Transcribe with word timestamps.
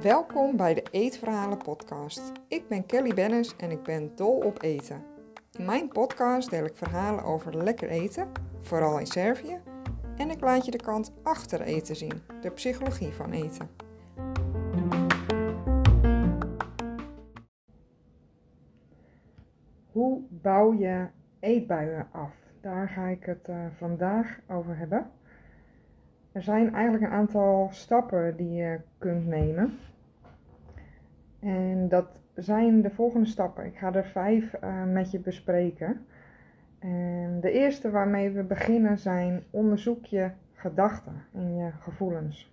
Welkom 0.00 0.56
bij 0.56 0.74
de 0.74 0.82
Eetverhalen 0.90 1.58
podcast. 1.58 2.32
Ik 2.48 2.68
ben 2.68 2.86
Kelly 2.86 3.14
Bennis 3.14 3.56
en 3.56 3.70
ik 3.70 3.82
ben 3.82 4.16
dol 4.16 4.36
op 4.36 4.62
eten. 4.62 5.04
In 5.58 5.64
mijn 5.64 5.88
podcast 5.88 6.50
deel 6.50 6.64
ik 6.64 6.76
verhalen 6.76 7.24
over 7.24 7.56
lekker 7.56 7.88
eten, 7.88 8.28
vooral 8.60 8.98
in 8.98 9.06
Servië, 9.06 9.60
en 10.16 10.30
ik 10.30 10.40
laat 10.40 10.64
je 10.64 10.70
de 10.70 10.82
kant 10.82 11.12
achter 11.22 11.60
eten 11.60 11.96
zien, 11.96 12.22
de 12.40 12.50
psychologie 12.50 13.12
van 13.12 13.32
eten. 13.32 13.70
Hoe 19.92 20.22
bouw 20.28 20.74
je 20.74 21.08
eetbuien 21.40 22.08
af? 22.12 22.41
Daar 22.62 22.88
ga 22.88 23.06
ik 23.06 23.24
het 23.24 23.48
uh, 23.48 23.56
vandaag 23.76 24.40
over 24.48 24.76
hebben. 24.76 25.10
Er 26.32 26.42
zijn 26.42 26.74
eigenlijk 26.74 27.04
een 27.04 27.18
aantal 27.18 27.68
stappen 27.72 28.36
die 28.36 28.52
je 28.52 28.80
kunt 28.98 29.26
nemen. 29.26 29.78
En 31.40 31.88
dat 31.88 32.22
zijn 32.34 32.82
de 32.82 32.90
volgende 32.90 33.26
stappen. 33.26 33.66
Ik 33.66 33.76
ga 33.76 33.94
er 33.94 34.04
vijf 34.04 34.54
uh, 34.64 34.84
met 34.84 35.10
je 35.10 35.18
bespreken. 35.18 36.06
En 36.78 37.38
de 37.40 37.50
eerste 37.50 37.90
waarmee 37.90 38.30
we 38.30 38.42
beginnen 38.42 38.98
zijn 38.98 39.42
onderzoek 39.50 40.04
je 40.04 40.30
gedachten 40.52 41.24
en 41.32 41.56
je 41.56 41.70
gevoelens. 41.70 42.52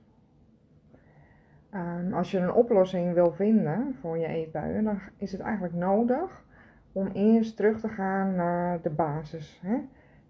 Um, 1.74 2.14
als 2.14 2.32
je 2.32 2.38
een 2.38 2.54
oplossing 2.54 3.14
wil 3.14 3.32
vinden 3.32 3.96
voor 4.00 4.18
je 4.18 4.28
eetbuien, 4.28 4.84
dan 4.84 5.00
is 5.18 5.32
het 5.32 5.42
eigenlijk 5.42 5.74
nodig 5.74 6.44
om 6.92 7.08
eerst 7.08 7.56
terug 7.56 7.80
te 7.80 7.90
gaan 7.90 8.36
naar 8.36 8.82
de 8.82 8.90
basis. 8.90 9.60
Hè? 9.64 9.78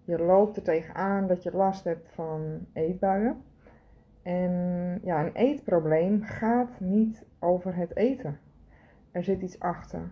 Je 0.04 0.18
loopt 0.18 0.56
er 0.56 0.62
tegenaan 0.62 1.26
dat 1.26 1.42
je 1.42 1.56
last 1.56 1.84
hebt 1.84 2.08
van 2.12 2.66
eetbuien. 2.72 3.42
En 4.22 4.52
ja, 5.02 5.24
een 5.24 5.34
eetprobleem 5.34 6.22
gaat 6.22 6.80
niet 6.80 7.24
over 7.38 7.76
het 7.76 7.96
eten. 7.96 8.38
Er 9.10 9.24
zit 9.24 9.42
iets 9.42 9.60
achter. 9.60 10.10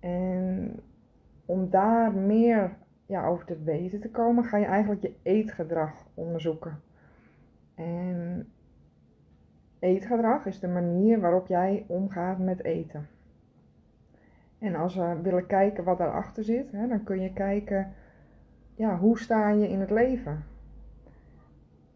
En 0.00 0.80
om 1.44 1.70
daar 1.70 2.12
meer 2.12 2.76
ja, 3.06 3.26
over 3.26 3.44
te 3.44 3.62
weten 3.62 4.00
te 4.00 4.10
komen, 4.10 4.44
ga 4.44 4.56
je 4.56 4.66
eigenlijk 4.66 5.02
je 5.02 5.14
eetgedrag 5.22 6.06
onderzoeken. 6.14 6.80
En 7.74 8.48
eetgedrag 9.78 10.46
is 10.46 10.60
de 10.60 10.68
manier 10.68 11.20
waarop 11.20 11.46
jij 11.46 11.84
omgaat 11.88 12.38
met 12.38 12.64
eten. 12.64 13.08
En 14.58 14.74
als 14.74 14.94
we 14.94 15.18
willen 15.22 15.46
kijken 15.46 15.84
wat 15.84 15.98
daarachter 15.98 16.44
zit, 16.44 16.72
hè, 16.72 16.88
dan 16.88 17.04
kun 17.04 17.20
je 17.20 17.32
kijken, 17.32 17.92
ja, 18.80 18.98
hoe 18.98 19.18
sta 19.18 19.48
je 19.48 19.68
in 19.68 19.80
het 19.80 19.90
leven? 19.90 20.44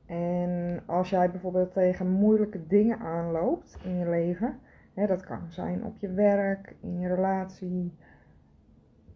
En 0.07 0.83
als 0.87 1.11
jij 1.11 1.31
bijvoorbeeld 1.31 1.73
tegen 1.73 2.11
moeilijke 2.11 2.67
dingen 2.67 2.99
aanloopt 2.99 3.79
in 3.85 3.99
je 3.99 4.09
leven, 4.09 4.59
hè, 4.95 5.07
dat 5.07 5.25
kan 5.25 5.41
zijn 5.49 5.85
op 5.85 5.97
je 5.97 6.13
werk, 6.13 6.75
in 6.81 7.01
je 7.01 7.09
relatie, 7.09 7.95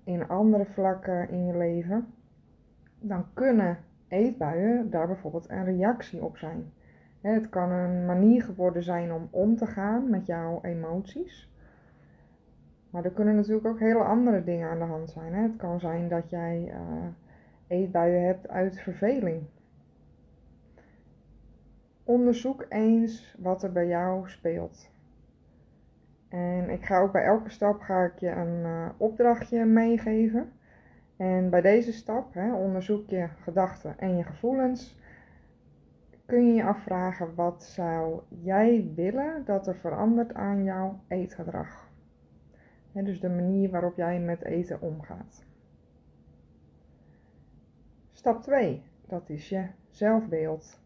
in 0.04 0.28
andere 0.28 0.64
vlakken 0.64 1.30
in 1.30 1.46
je 1.46 1.56
leven, 1.56 2.06
dan 3.00 3.24
kunnen 3.34 3.78
eetbuien 4.08 4.90
daar 4.90 5.06
bijvoorbeeld 5.06 5.50
een 5.50 5.64
reactie 5.64 6.24
op 6.24 6.36
zijn. 6.36 6.72
Het 7.20 7.48
kan 7.48 7.70
een 7.70 8.06
manier 8.06 8.42
geworden 8.42 8.82
zijn 8.82 9.12
om 9.12 9.28
om 9.30 9.56
te 9.56 9.66
gaan 9.66 10.10
met 10.10 10.26
jouw 10.26 10.58
emoties. 10.62 11.52
Maar 12.90 13.04
er 13.04 13.10
kunnen 13.10 13.34
natuurlijk 13.36 13.66
ook 13.66 13.78
hele 13.78 14.04
andere 14.04 14.44
dingen 14.44 14.68
aan 14.70 14.78
de 14.78 14.84
hand 14.84 15.10
zijn. 15.10 15.34
Het 15.34 15.56
kan 15.56 15.80
zijn 15.80 16.08
dat 16.08 16.30
jij 16.30 16.72
uh, 16.74 17.06
eetbuien 17.68 18.26
hebt 18.26 18.48
uit 18.48 18.80
verveling. 18.80 19.42
Onderzoek 22.04 22.66
eens 22.68 23.36
wat 23.38 23.62
er 23.62 23.72
bij 23.72 23.86
jou 23.86 24.28
speelt. 24.28 24.90
En 26.28 26.70
ik 26.70 26.84
ga 26.84 27.00
ook 27.00 27.12
bij 27.12 27.24
elke 27.24 27.50
stap 27.50 27.80
ga 27.80 28.04
ik 28.04 28.18
je 28.18 28.30
een 28.30 28.64
uh, 28.64 28.88
opdrachtje 28.96 29.64
meegeven. 29.64 30.52
En 31.16 31.50
bij 31.50 31.60
deze 31.60 31.92
stap, 31.92 32.34
hè, 32.34 32.54
onderzoek 32.54 33.10
je 33.10 33.28
gedachten 33.42 33.98
en 33.98 34.16
je 34.16 34.22
gevoelens, 34.22 34.98
kun 36.26 36.46
je 36.46 36.54
je 36.54 36.64
afvragen 36.64 37.34
wat 37.34 37.62
zou 37.62 38.20
jij 38.28 38.92
willen 38.94 39.44
dat 39.44 39.66
er 39.66 39.76
verandert 39.76 40.34
aan 40.34 40.64
jouw 40.64 41.00
eetgedrag. 41.08 41.86
Dus 42.92 43.20
de 43.20 43.28
manier 43.28 43.70
waarop 43.70 43.96
jij 43.96 44.20
met 44.20 44.44
eten 44.44 44.80
omgaat. 44.80 45.47
Stap 48.18 48.42
2, 48.42 48.82
dat 49.06 49.28
is 49.28 49.48
je 49.48 49.66
zelfbeeld. 49.90 50.80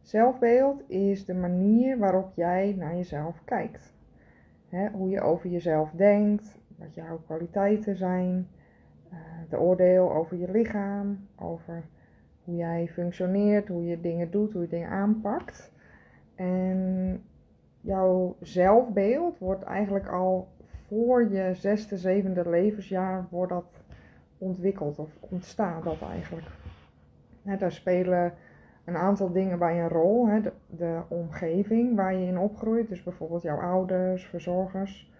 Zelfbeeld 0.00 0.90
is 0.90 1.24
de 1.24 1.34
manier 1.34 1.98
waarop 1.98 2.32
jij 2.34 2.74
naar 2.78 2.96
jezelf 2.96 3.44
kijkt 3.44 3.94
hoe 4.92 5.10
je 5.10 5.20
over 5.20 5.50
jezelf 5.50 5.90
denkt, 5.90 6.58
wat 6.76 6.94
jouw 6.94 7.18
kwaliteiten 7.18 7.96
zijn, 7.96 8.48
uh, 9.12 9.18
de 9.48 9.58
oordeel 9.58 10.14
over 10.14 10.36
je 10.36 10.50
lichaam, 10.50 11.28
over 11.38 11.82
hoe 12.44 12.56
jij 12.56 12.88
functioneert, 12.88 13.68
hoe 13.68 13.84
je 13.84 14.00
dingen 14.00 14.30
doet, 14.30 14.52
hoe 14.52 14.62
je 14.62 14.68
dingen 14.68 14.88
aanpakt. 14.88 15.72
En 16.34 17.22
jouw 17.80 18.36
zelfbeeld 18.40 19.38
wordt 19.38 19.62
eigenlijk 19.62 20.08
al 20.08 20.48
voor 20.64 21.30
je 21.30 21.54
zesde, 21.54 21.96
zevende 21.96 22.50
levensjaar 22.50 23.26
wordt 23.30 23.52
dat 23.52 23.81
ontwikkeld 24.42 24.98
of 24.98 25.16
ontstaat 25.20 25.84
dat 25.84 26.02
eigenlijk. 26.10 26.46
daar 27.58 27.72
spelen 27.72 28.34
een 28.84 28.96
aantal 28.96 29.32
dingen 29.32 29.58
bij 29.58 29.80
een 29.80 29.88
rol. 29.88 30.24
De, 30.24 30.52
de, 30.66 31.00
omgeving 31.08 31.96
waar 31.96 32.14
je 32.14 32.26
in 32.26 32.38
opgroeit, 32.38 32.88
dus 32.88 33.02
bijvoorbeeld 33.02 33.42
jouw 33.42 33.60
ouders, 33.60 34.26
verzorgers, 34.26 35.12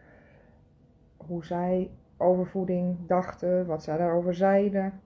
hoe 1.16 1.44
zij 1.44 1.90
over 2.16 2.46
voeding 2.46 2.96
dachten, 3.06 3.66
wat 3.66 3.82
zij 3.82 3.96
daarover 3.96 4.34
zeiden, 4.34 5.00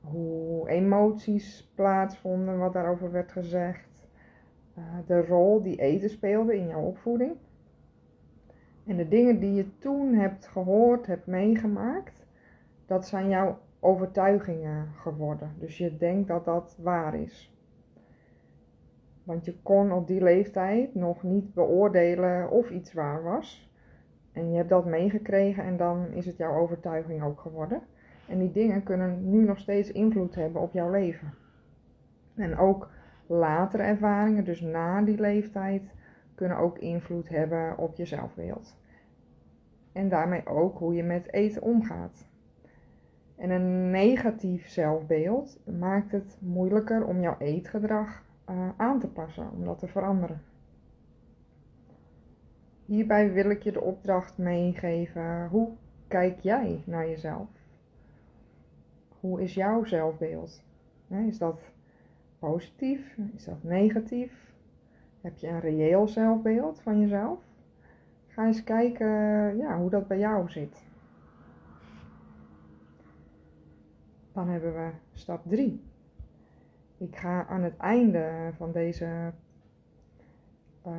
hoe 0.00 0.68
emoties 0.68 1.72
plaatsvonden, 1.74 2.58
wat 2.58 2.72
daarover 2.72 3.10
werd 3.10 3.32
gezegd, 3.32 4.08
uh, 4.78 4.84
de 5.06 5.26
rol 5.26 5.62
die 5.62 5.76
eten 5.76 6.10
speelde 6.10 6.56
in 6.56 6.66
jouw 6.66 6.82
opvoeding. 6.82 7.32
En 8.86 8.96
de 8.96 9.08
dingen 9.08 9.40
die 9.40 9.52
je 9.52 9.78
toen 9.78 10.14
hebt 10.14 10.46
gehoord, 10.46 11.06
hebt 11.06 11.26
meegemaakt, 11.26 12.21
dat 12.92 13.06
zijn 13.06 13.28
jouw 13.28 13.58
overtuigingen 13.80 14.88
geworden. 14.94 15.54
Dus 15.58 15.78
je 15.78 15.96
denkt 15.96 16.28
dat 16.28 16.44
dat 16.44 16.76
waar 16.82 17.14
is. 17.14 17.56
Want 19.24 19.44
je 19.44 19.62
kon 19.62 19.92
op 19.92 20.06
die 20.06 20.22
leeftijd 20.22 20.94
nog 20.94 21.22
niet 21.22 21.54
beoordelen 21.54 22.50
of 22.50 22.70
iets 22.70 22.92
waar 22.92 23.22
was. 23.22 23.70
En 24.32 24.50
je 24.50 24.56
hebt 24.56 24.68
dat 24.68 24.86
meegekregen 24.86 25.64
en 25.64 25.76
dan 25.76 26.06
is 26.10 26.26
het 26.26 26.36
jouw 26.36 26.56
overtuiging 26.56 27.22
ook 27.22 27.40
geworden. 27.40 27.82
En 28.28 28.38
die 28.38 28.50
dingen 28.50 28.82
kunnen 28.82 29.30
nu 29.30 29.44
nog 29.44 29.58
steeds 29.58 29.92
invloed 29.92 30.34
hebben 30.34 30.62
op 30.62 30.72
jouw 30.72 30.90
leven. 30.90 31.34
En 32.34 32.56
ook 32.56 32.90
latere 33.26 33.82
ervaringen, 33.82 34.44
dus 34.44 34.60
na 34.60 35.02
die 35.02 35.20
leeftijd, 35.20 35.94
kunnen 36.34 36.56
ook 36.56 36.78
invloed 36.78 37.28
hebben 37.28 37.78
op 37.78 37.96
je 37.96 38.04
zelfbeeld. 38.04 38.78
En 39.92 40.08
daarmee 40.08 40.46
ook 40.46 40.78
hoe 40.78 40.94
je 40.94 41.02
met 41.02 41.32
eten 41.32 41.62
omgaat. 41.62 42.30
En 43.36 43.50
een 43.50 43.90
negatief 43.90 44.68
zelfbeeld 44.68 45.58
maakt 45.78 46.12
het 46.12 46.36
moeilijker 46.40 47.04
om 47.04 47.20
jouw 47.20 47.36
eetgedrag 47.38 48.24
uh, 48.50 48.68
aan 48.76 49.00
te 49.00 49.08
passen, 49.08 49.50
om 49.50 49.64
dat 49.64 49.78
te 49.78 49.88
veranderen. 49.88 50.42
Hierbij 52.84 53.32
wil 53.32 53.50
ik 53.50 53.62
je 53.62 53.72
de 53.72 53.80
opdracht 53.80 54.38
meegeven: 54.38 55.48
hoe 55.48 55.68
kijk 56.08 56.40
jij 56.40 56.82
naar 56.86 57.08
jezelf? 57.08 57.48
Hoe 59.20 59.42
is 59.42 59.54
jouw 59.54 59.84
zelfbeeld? 59.84 60.62
Is 61.08 61.38
dat 61.38 61.70
positief? 62.38 63.16
Is 63.34 63.44
dat 63.44 63.62
negatief? 63.62 64.52
Heb 65.20 65.38
je 65.38 65.48
een 65.48 65.60
reëel 65.60 66.08
zelfbeeld 66.08 66.80
van 66.80 67.00
jezelf? 67.00 67.38
Ga 68.26 68.46
eens 68.46 68.64
kijken 68.64 69.08
ja, 69.56 69.78
hoe 69.78 69.90
dat 69.90 70.08
bij 70.08 70.18
jou 70.18 70.50
zit. 70.50 70.82
Dan 74.32 74.48
hebben 74.48 74.74
we 74.74 74.90
stap 75.12 75.42
3. 75.44 75.82
Ik 76.98 77.16
ga 77.16 77.46
aan 77.46 77.62
het 77.62 77.76
einde 77.76 78.50
van 78.56 78.72
deze 78.72 79.32
uh, 80.86 80.92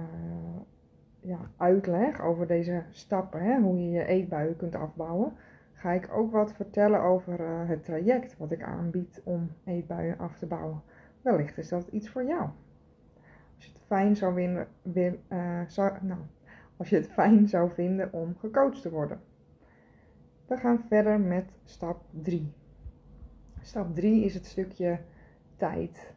ja, 1.20 1.40
uitleg 1.58 2.22
over 2.22 2.48
deze 2.48 2.84
stappen, 2.90 3.42
hè, 3.42 3.60
hoe 3.60 3.80
je 3.80 3.90
je 3.90 4.06
eetbuien 4.06 4.56
kunt 4.56 4.76
afbouwen, 4.76 5.34
ga 5.74 5.92
ik 5.92 6.10
ook 6.12 6.32
wat 6.32 6.54
vertellen 6.54 7.02
over 7.02 7.40
uh, 7.40 7.68
het 7.70 7.84
traject 7.84 8.38
wat 8.38 8.52
ik 8.52 8.64
aanbied 8.64 9.22
om 9.24 9.52
eetbuien 9.66 10.18
af 10.18 10.38
te 10.38 10.46
bouwen. 10.46 10.82
Wellicht 11.22 11.58
is 11.58 11.70
dat 11.70 11.88
iets 11.88 12.10
voor 12.10 12.24
jou. 12.24 12.50
Als 13.56 13.66
je 13.66 13.72
het 13.74 13.82
fijn 13.86 14.16
zou, 14.16 14.66
zou, 15.68 15.92
nou, 16.02 16.20
als 16.78 16.90
je 16.90 16.96
het 16.96 17.08
fijn 17.20 17.48
zou 17.48 17.72
vinden 17.74 18.14
om 18.14 18.36
gecoacht 18.38 18.82
te 18.82 18.90
worden. 18.90 19.20
We 20.48 20.58
gaan 20.58 20.86
verder 20.88 21.20
met 21.20 21.46
stap 21.64 22.02
3. 22.12 22.54
Stap 23.64 23.96
3 23.96 24.24
is 24.24 24.34
het 24.34 24.46
stukje 24.46 25.00
tijd. 25.58 26.14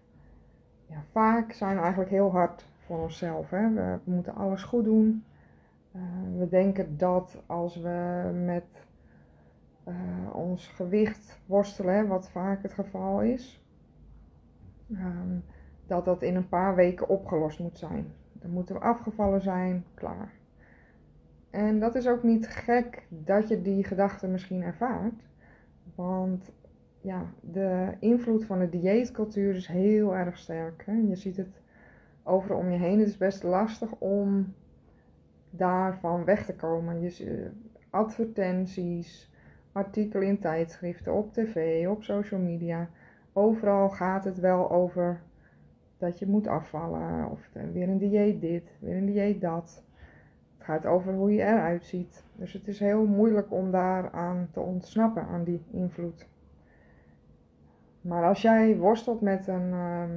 Ja, 0.87 1.03
vaak 1.11 1.53
zijn 1.53 1.75
we 1.75 1.81
eigenlijk 1.81 2.11
heel 2.11 2.31
hard 2.31 2.67
voor 2.79 3.03
onszelf. 3.03 3.51
Hè? 3.51 3.73
We, 3.73 3.99
moeten 4.05 4.35
alles 4.35 4.63
goed 4.63 4.85
doen. 4.85 5.25
Uh, 5.93 6.03
we 6.39 6.49
denken 6.49 6.97
dat 6.97 7.43
als 7.47 7.77
we 7.77 8.31
met 8.45 8.87
uh, 9.89 9.95
ons 10.33 10.67
gewicht 10.67 11.39
worstelen, 11.47 12.07
wat 12.07 12.31
vaak 12.31 12.63
het 12.63 12.73
geval 12.73 13.23
is, 13.23 13.65
um, 14.91 15.45
dat 15.87 16.05
dat 16.05 16.23
in 16.23 16.37
een 16.37 16.49
paar 16.49 16.75
weken 16.75 17.09
opgelost 17.09 17.59
moet 17.59 17.79
zijn. 17.79 18.13
Dan 18.33 18.51
moeten 18.51 18.75
we 18.75 18.81
afgevallen 18.81 19.41
zijn, 19.43 19.85
klaar. 19.95 20.33
En 21.51 21.81
dat 21.81 21.95
is 21.95 22.09
ook 22.09 22.23
niet 22.23 22.49
gek 22.49 23.07
dat 23.09 23.49
je 23.49 23.63
die 23.63 23.85
gedachte 23.85 24.27
misschien 24.27 24.63
ervaart. 24.63 25.25
Want 25.95 26.51
ja, 27.07 27.27
de 27.41 27.93
invloed 28.01 28.45
van 28.45 28.59
de 28.59 28.69
dieetcultuur 28.69 29.55
is 29.55 29.67
heel 29.67 30.15
erg 30.15 30.39
sterk. 30.39 30.83
Hè? 30.87 30.93
Je 30.93 31.17
ziet 31.17 31.37
het 31.37 31.61
overal 32.23 32.59
om 32.59 32.71
je 32.71 32.79
heen. 32.79 32.99
Het 32.99 33.09
is 33.09 33.17
best 33.17 33.43
lastig 33.43 33.93
om 33.99 34.55
daarvan 35.51 36.25
weg 36.25 36.45
te 36.45 36.55
komen. 36.55 37.01
Je, 37.01 37.51
advertenties, 37.91 39.33
artikelen 39.73 40.27
in 40.27 40.39
tijdschriften, 40.39 41.13
op 41.13 41.33
tv, 41.33 41.87
op 41.89 42.03
social 42.03 42.41
media. 42.41 42.89
Overal 43.33 43.89
gaat 43.89 44.25
het 44.25 44.39
wel 44.39 44.71
over 44.71 45.21
dat 45.99 46.19
je 46.19 46.27
moet 46.27 46.47
afvallen. 46.47 47.31
Of 47.31 47.51
weer 47.73 47.89
een 47.89 47.99
dieet 47.99 48.41
dit, 48.41 48.77
weer 48.79 48.97
een 48.97 49.07
dieet 49.07 49.41
dat. 49.41 49.85
Het 50.57 50.67
gaat 50.67 50.87
over 50.87 51.15
hoe 51.15 51.33
je 51.33 51.43
eruit 51.43 51.85
ziet. 51.85 52.25
Dus 52.35 52.53
het 52.53 52.69
is 52.69 52.79
heel 52.79 53.07
moeilijk 53.07 53.53
om 53.53 53.71
daaraan 53.71 54.49
te 54.53 54.61
ontsnappen, 54.61 55.27
aan 55.27 55.45
die 55.45 55.63
invloed. 55.71 56.27
Maar 58.07 58.25
als 58.25 58.43
jij 58.43 58.77
worstelt 58.77 59.21
met 59.21 59.47
een, 59.47 59.73
ehm, 59.73 60.11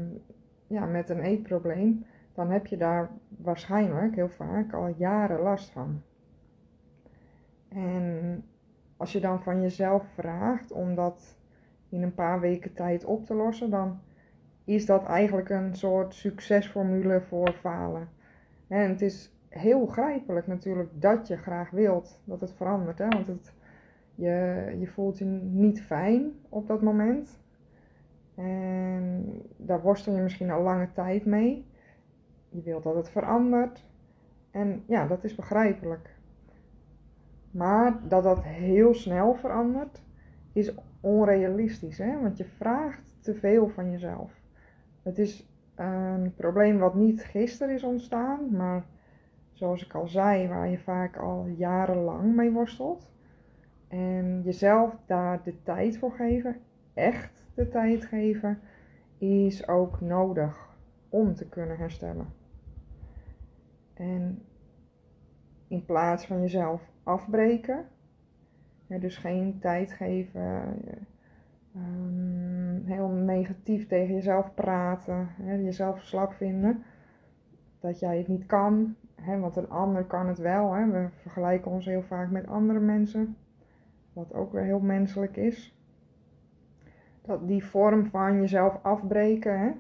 ja, 0.68 0.86
met 0.86 1.10
een 1.10 1.20
eetprobleem, 1.20 2.06
dan 2.34 2.50
heb 2.50 2.68
je 2.68 2.78
daar 2.78 3.10
waarschijnlijk 3.38 4.16
heel 4.16 4.30
vaak 4.30 4.74
al 4.74 4.94
jaren 4.98 5.40
last 5.40 5.70
van. 5.70 6.02
En 7.68 8.44
als 8.98 9.12
je 9.12 9.20
dan 9.20 9.42
van 9.42 9.62
jezelf 9.62 10.08
vraagt 10.14 10.72
om 10.72 10.96
dat 10.96 11.38
in 11.90 12.04
een 12.04 12.14
paar 12.14 12.40
weken 12.40 12.74
tijd 12.74 13.06
op 13.06 13.26
te 13.26 13.34
lossen, 13.34 13.70
dan 13.70 14.00
is 14.64 14.86
dat 14.86 15.06
eigenlijk 15.06 15.50
een 15.50 15.76
soort 15.76 16.14
succesformule 16.14 17.22
voor 17.22 17.54
falen. 17.54 18.10
En 18.68 18.90
het 18.90 19.02
is 19.02 19.34
heel 19.48 19.86
grijpelijk 19.86 20.48
natuurlijk 20.48 20.90
dat 20.94 21.28
je 21.28 21.38
graag 21.38 21.70
wilt 21.70 22.22
dat 22.24 22.42
het 22.42 22.54
verandert. 22.54 22.98
Hè? 22.98 23.08
Want 23.08 23.28
het, 23.28 23.54
je, 24.16 24.76
je 24.80 24.88
voelt 24.88 25.18
je 25.18 25.26
niet 25.26 25.82
fijn 25.82 26.32
op 26.50 26.68
dat 26.68 26.82
moment. 26.82 27.40
En 28.40 29.42
daar 29.58 29.82
worstel 29.82 30.16
je 30.16 30.22
misschien 30.22 30.52
al 30.52 30.62
lange 30.62 30.92
tijd 30.94 31.26
mee. 31.26 31.68
Je 32.50 32.62
wilt 32.62 32.84
dat 32.84 32.96
het 32.96 33.10
verandert. 33.10 33.86
En 34.52 34.84
ja, 34.88 35.08
dat 35.08 35.24
is 35.24 35.36
begrijpelijk. 35.36 36.18
Maar 37.52 38.08
dat 38.08 38.24
dat 38.24 38.44
heel 38.44 38.94
snel 38.94 39.34
verandert, 39.34 40.02
is 40.54 40.74
onrealistisch. 41.02 41.98
Hè? 41.98 42.22
Want 42.22 42.38
je 42.38 42.46
vraagt 42.46 43.18
te 43.22 43.36
veel 43.36 43.70
van 43.70 43.92
jezelf. 43.92 44.32
Het 45.02 45.18
is 45.18 45.50
een 45.76 46.34
probleem 46.36 46.78
wat 46.78 46.96
niet 46.96 47.24
gisteren 47.24 47.74
is 47.74 47.84
ontstaan, 47.84 48.56
maar 48.56 48.86
zoals 49.54 49.86
ik 49.86 49.94
al 49.94 50.08
zei, 50.08 50.48
waar 50.48 50.70
je 50.70 50.80
vaak 50.80 51.18
al 51.18 51.48
jarenlang 51.48 52.36
mee 52.36 52.52
worstelt. 52.52 53.12
En 53.88 54.42
jezelf 54.44 54.96
daar 55.06 55.44
de 55.44 55.64
tijd 55.64 55.98
voor 55.98 56.12
geven, 56.12 56.58
echt 56.94 57.39
de 57.60 57.70
tijd 57.70 58.06
geven, 58.06 58.60
is 59.18 59.68
ook 59.68 60.02
nodig 60.02 60.70
om 61.10 61.36
te 61.36 61.50
kunnen 61.50 61.78
herstellen. 61.78 62.28
En 63.94 64.42
in 65.68 65.86
plaats 65.86 66.26
van 66.26 66.42
jezelf 66.42 66.92
afbreken, 67.04 67.86
dus 68.88 69.18
geen 69.18 69.60
tijd 69.60 69.92
geven, 69.92 70.80
um, 71.76 72.84
heel 72.86 73.08
negatief 73.08 73.88
tegen 73.88 74.14
jezelf 74.14 74.54
praten, 74.54 75.28
hè, 75.42 75.54
jezelf 75.54 76.02
slap 76.02 76.34
vinden, 76.34 76.84
dat 77.80 78.00
jij 78.00 78.18
het 78.18 78.28
niet 78.28 78.46
kan, 78.46 78.96
hè, 79.16 79.40
want 79.40 79.56
een 79.56 79.70
ander 79.70 80.04
kan 80.04 80.28
het 80.28 80.38
wel. 80.40 80.74
Hè. 80.74 80.92
We 80.92 81.08
vergelijken 81.12 81.72
ons 81.72 81.86
heel 81.86 82.04
vaak 82.04 82.30
met 82.30 82.48
andere 82.48 82.80
mensen, 82.80 83.38
wat 84.14 84.34
ook 84.34 84.52
weer 84.52 84.64
heel 84.64 84.80
menselijk 84.80 85.38
is. 85.38 85.79
Dat 87.22 87.48
die 87.48 87.66
vorm 87.66 88.06
van 88.06 88.40
jezelf 88.40 88.80
afbreken, 88.82 89.60
hè, 89.60 89.72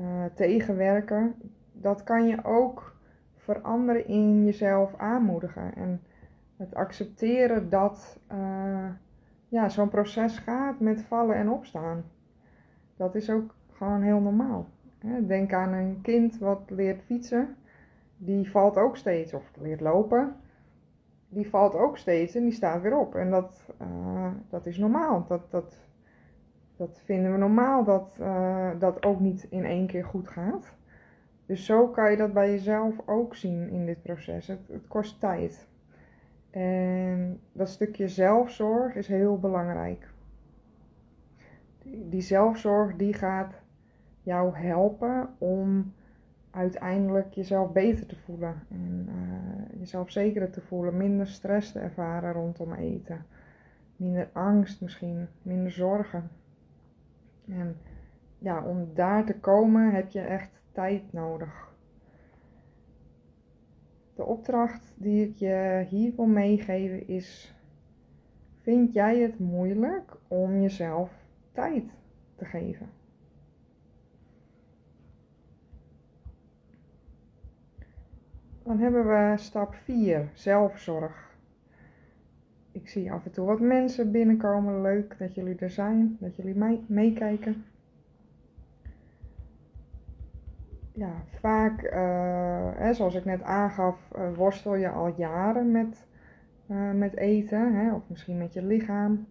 uh, 0.00 0.24
tegenwerken, 0.34 1.34
dat 1.72 2.02
kan 2.02 2.26
je 2.26 2.44
ook 2.44 2.96
veranderen 3.36 4.06
in 4.06 4.44
jezelf 4.44 4.96
aanmoedigen. 4.96 5.74
En 5.74 6.02
het 6.56 6.74
accepteren 6.74 7.70
dat 7.70 8.18
uh, 8.32 8.88
ja, 9.48 9.68
zo'n 9.68 9.88
proces 9.88 10.38
gaat 10.38 10.80
met 10.80 11.02
vallen 11.02 11.36
en 11.36 11.50
opstaan. 11.50 12.04
Dat 12.96 13.14
is 13.14 13.30
ook 13.30 13.54
gewoon 13.72 14.02
heel 14.02 14.20
normaal. 14.20 14.66
Denk 15.26 15.52
aan 15.52 15.72
een 15.72 15.98
kind 16.02 16.38
wat 16.38 16.60
leert 16.70 17.02
fietsen, 17.02 17.56
die 18.16 18.50
valt 18.50 18.76
ook 18.76 18.96
steeds, 18.96 19.34
of 19.34 19.50
leert 19.60 19.80
lopen, 19.80 20.36
die 21.28 21.48
valt 21.48 21.74
ook 21.74 21.96
steeds 21.96 22.34
en 22.34 22.42
die 22.42 22.52
staat 22.52 22.82
weer 22.82 22.96
op. 22.96 23.14
En 23.14 23.30
dat, 23.30 23.66
uh, 23.82 24.30
dat 24.48 24.66
is 24.66 24.78
normaal. 24.78 25.24
Dat, 25.28 25.50
dat, 25.50 25.78
dat 26.76 27.00
vinden 27.04 27.32
we 27.32 27.38
normaal, 27.38 27.84
dat 27.84 28.18
uh, 28.20 28.70
dat 28.78 29.04
ook 29.04 29.20
niet 29.20 29.46
in 29.50 29.64
één 29.64 29.86
keer 29.86 30.04
goed 30.04 30.28
gaat. 30.28 30.74
Dus 31.46 31.64
zo 31.64 31.88
kan 31.88 32.10
je 32.10 32.16
dat 32.16 32.32
bij 32.32 32.50
jezelf 32.50 32.94
ook 33.06 33.34
zien 33.34 33.68
in 33.68 33.86
dit 33.86 34.02
proces. 34.02 34.46
Het, 34.46 34.60
kost 34.88 35.20
tijd. 35.20 35.68
En 36.50 37.40
dat 37.52 37.68
stukje 37.68 38.08
zelfzorg 38.08 38.94
is 38.94 39.06
heel 39.06 39.38
belangrijk. 39.38 40.08
Die, 41.78 42.08
die 42.08 42.20
zelfzorg 42.20 42.96
die 42.96 43.14
gaat 43.14 43.62
jou 44.22 44.56
helpen 44.56 45.28
om 45.38 45.92
uiteindelijk 46.50 47.32
jezelf 47.32 47.72
beter 47.72 48.06
te 48.06 48.16
voelen. 48.16 48.62
En 48.70 49.08
uh, 49.08 49.78
jezelf 49.78 50.10
zekerder 50.10 50.50
te 50.50 50.60
voelen. 50.60 50.96
Minder 50.96 51.26
stress 51.26 51.72
te 51.72 51.78
ervaren 51.78 52.32
rondom 52.32 52.72
eten. 52.72 53.26
Minder 53.96 54.28
angst 54.32 54.80
misschien. 54.80 55.28
Minder 55.42 55.72
zorgen. 55.72 56.30
En 57.48 57.76
ja, 58.38 58.64
om 58.64 58.94
daar 58.94 59.24
te 59.24 59.34
komen 59.40 59.92
heb 59.92 60.10
je 60.10 60.20
echt 60.20 60.50
tijd 60.72 61.12
nodig. 61.12 61.72
De 64.14 64.24
opdracht 64.24 64.94
die 64.96 65.28
ik 65.28 65.36
je 65.36 65.86
hier 65.88 66.12
wil 66.16 66.26
meegeven 66.26 67.08
is: 67.08 67.54
vind 68.60 68.92
jij 68.92 69.18
het 69.18 69.38
moeilijk 69.38 70.16
om 70.28 70.60
jezelf 70.60 71.10
tijd 71.52 71.94
te 72.34 72.44
geven? 72.44 72.88
Dan 78.62 78.78
hebben 78.78 79.06
we 79.06 79.36
stap 79.36 79.74
4, 79.74 80.30
zelfzorg. 80.32 81.33
Ik 82.74 82.88
zie 82.88 83.12
af 83.12 83.24
en 83.24 83.30
toe 83.30 83.46
wat 83.46 83.60
mensen 83.60 84.10
binnenkomen. 84.10 84.82
Leuk 84.82 85.18
dat 85.18 85.34
jullie 85.34 85.56
er 85.58 85.70
zijn, 85.70 86.16
dat 86.20 86.36
jullie 86.36 86.82
meekijken 86.86 87.64
ja, 90.94 91.12
vaak, 91.40 91.82
uh, 91.82 92.70
hè, 92.74 92.94
zoals 92.94 93.14
ik 93.14 93.24
net 93.24 93.42
aangaf, 93.42 94.10
uh, 94.16 94.36
worstel 94.36 94.74
je 94.74 94.88
al 94.88 95.14
jaren 95.16 95.70
met, 95.70 96.06
uh, 96.66 96.92
met 96.92 97.16
eten, 97.16 97.74
hè, 97.74 97.94
of 97.94 98.02
misschien 98.06 98.38
met 98.38 98.52
je 98.52 98.62
lichaam. 98.62 99.26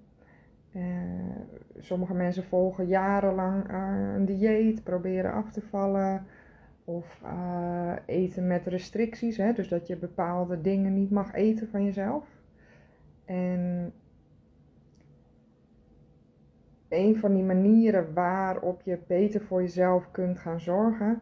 sommige 1.78 2.14
mensen 2.14 2.44
volgen 2.44 2.88
jarenlang 2.88 3.70
een 4.16 4.26
dieet, 4.26 4.84
proberen 4.84 5.34
af 5.34 5.52
te 5.52 5.62
vallen. 5.62 6.26
Of 6.86 7.22
eten 8.06 8.48
met 8.48 8.66
restricties, 8.66 9.38
hè, 9.38 9.54
dus 9.54 9.68
dat 9.68 9.88
je 9.88 9.96
bepaalde 9.96 10.62
dingen 10.62 10.94
niet 10.94 11.12
mag 11.12 11.34
eten 11.34 11.68
van 11.68 11.84
jezelf. 11.84 12.43
En 13.26 13.94
een 16.90 17.16
van 17.18 17.34
die 17.34 17.44
manieren 17.44 18.14
waarop 18.14 18.82
je 18.82 19.00
beter 19.08 19.42
voor 19.42 19.62
jezelf 19.62 20.12
kunt 20.12 20.40
gaan 20.40 20.60
zorgen, 20.60 21.20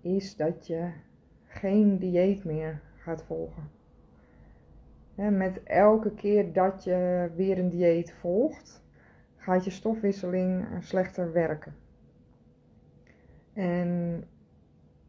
is 0.00 0.36
dat 0.36 0.66
je 0.66 0.90
geen 1.46 1.98
dieet 1.98 2.44
meer 2.44 2.80
gaat 2.96 3.22
volgen. 3.22 3.70
met 5.14 5.62
elke 5.62 6.14
keer 6.14 6.52
dat 6.52 6.84
je 6.84 7.30
weer 7.36 7.58
een 7.58 7.68
dieet 7.68 8.12
volgt, 8.12 8.82
gaat 9.36 9.64
je 9.64 9.70
stofwisseling 9.70 10.66
slechter 10.78 11.32
werken. 11.32 11.74
En 13.52 14.24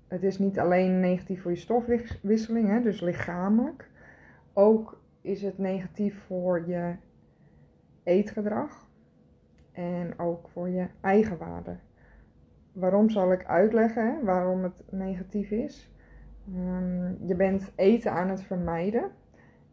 het 0.07 0.24
is 0.24 0.39
niet 0.39 0.60
alleen 0.60 1.00
negatief 1.00 1.41
voor 1.41 1.51
je 1.51 1.57
stofwisseling, 1.57 2.67
hè, 2.67 2.81
dus 2.81 3.01
lichamelijk. 3.01 3.89
Ook 4.53 5.00
is 5.21 5.41
het 5.41 5.57
negatief 5.57 6.23
voor 6.23 6.67
je 6.67 6.95
eetgedrag 8.03 8.89
en 9.71 10.19
ook 10.19 10.47
voor 10.49 10.69
je 10.69 10.87
eigenwaarde. 11.01 11.77
waarom 12.71 13.09
zal 13.09 13.31
ik 13.31 13.45
uitleggen 13.45 14.23
waarom 14.23 14.63
het 14.63 14.83
negatief 14.89 15.51
is? 15.51 15.91
Ehm, 16.47 17.27
je 17.27 17.35
bent 17.35 17.71
eten 17.75 18.11
aan 18.11 18.29
het 18.29 18.41
vermijden. 18.41 19.11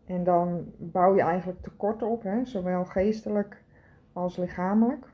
En 0.04 0.24
dan 0.24 0.72
bouw 0.76 1.14
je 1.14 1.22
eigenlijk 1.22 1.62
tekorten 1.62 2.08
op, 2.08 2.22
hè, 2.22 2.44
zowel 2.44 2.84
geestelijk 2.84 3.62
als 4.12 4.36
lichamelijk. 4.36 5.06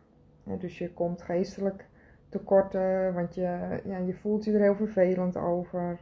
dus 0.58 0.78
je 0.78 0.92
komt 0.92 1.22
geestelijk 1.22 1.88
tekorten, 2.28 3.14
want 3.14 3.34
je, 3.34 3.80
ja, 3.84 3.98
je 3.98 4.14
voelt 4.14 4.44
je 4.44 4.52
er 4.52 4.60
heel 4.60 4.74
vervelend 4.74 5.36
over. 5.36 6.00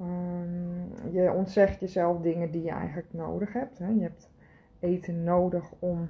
Um, 0.00 1.12
je 1.12 1.32
ontzegt 1.32 1.80
jezelf 1.80 2.20
dingen 2.20 2.50
die 2.50 2.62
je 2.62 2.70
eigenlijk 2.70 3.12
nodig 3.12 3.52
hebt. 3.52 3.78
Hè. 3.78 3.88
Je 3.88 4.02
hebt 4.02 4.30
eten 4.78 5.24
nodig 5.24 5.72
om 5.78 6.08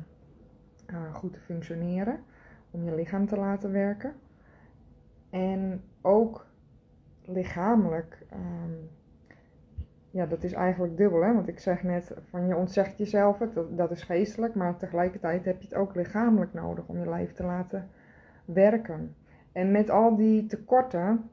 uh, 0.90 1.14
goed 1.14 1.32
te 1.32 1.40
functioneren, 1.40 2.20
om 2.70 2.84
je 2.84 2.94
lichaam 2.94 3.26
te 3.26 3.36
laten 3.36 3.72
werken. 3.72 4.14
En 5.30 5.82
ook 6.00 6.46
lichamelijk, 7.24 8.26
um, 8.32 8.88
ja, 10.10 10.26
dat 10.26 10.42
is 10.42 10.52
eigenlijk 10.52 10.96
dubbel, 10.96 11.22
hè? 11.22 11.34
want 11.34 11.48
ik 11.48 11.58
zeg 11.58 11.82
net 11.82 12.14
van 12.20 12.46
je 12.46 12.56
ontzegt 12.56 12.98
jezelf 12.98 13.38
het, 13.38 13.54
dat, 13.54 13.76
dat 13.76 13.90
is 13.90 14.02
geestelijk, 14.02 14.54
maar 14.54 14.76
tegelijkertijd 14.76 15.44
heb 15.44 15.60
je 15.60 15.68
het 15.68 15.76
ook 15.76 15.94
lichamelijk 15.94 16.52
nodig 16.52 16.88
om 16.88 16.98
je 16.98 17.08
lijf 17.08 17.32
te 17.32 17.44
laten 17.44 17.88
werken. 18.44 19.16
En 19.52 19.70
met 19.70 19.90
al 19.90 20.16
die 20.16 20.46
tekorten 20.46 21.30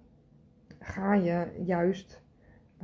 ga 0.80 1.14
je 1.14 1.62
juist 1.66 2.25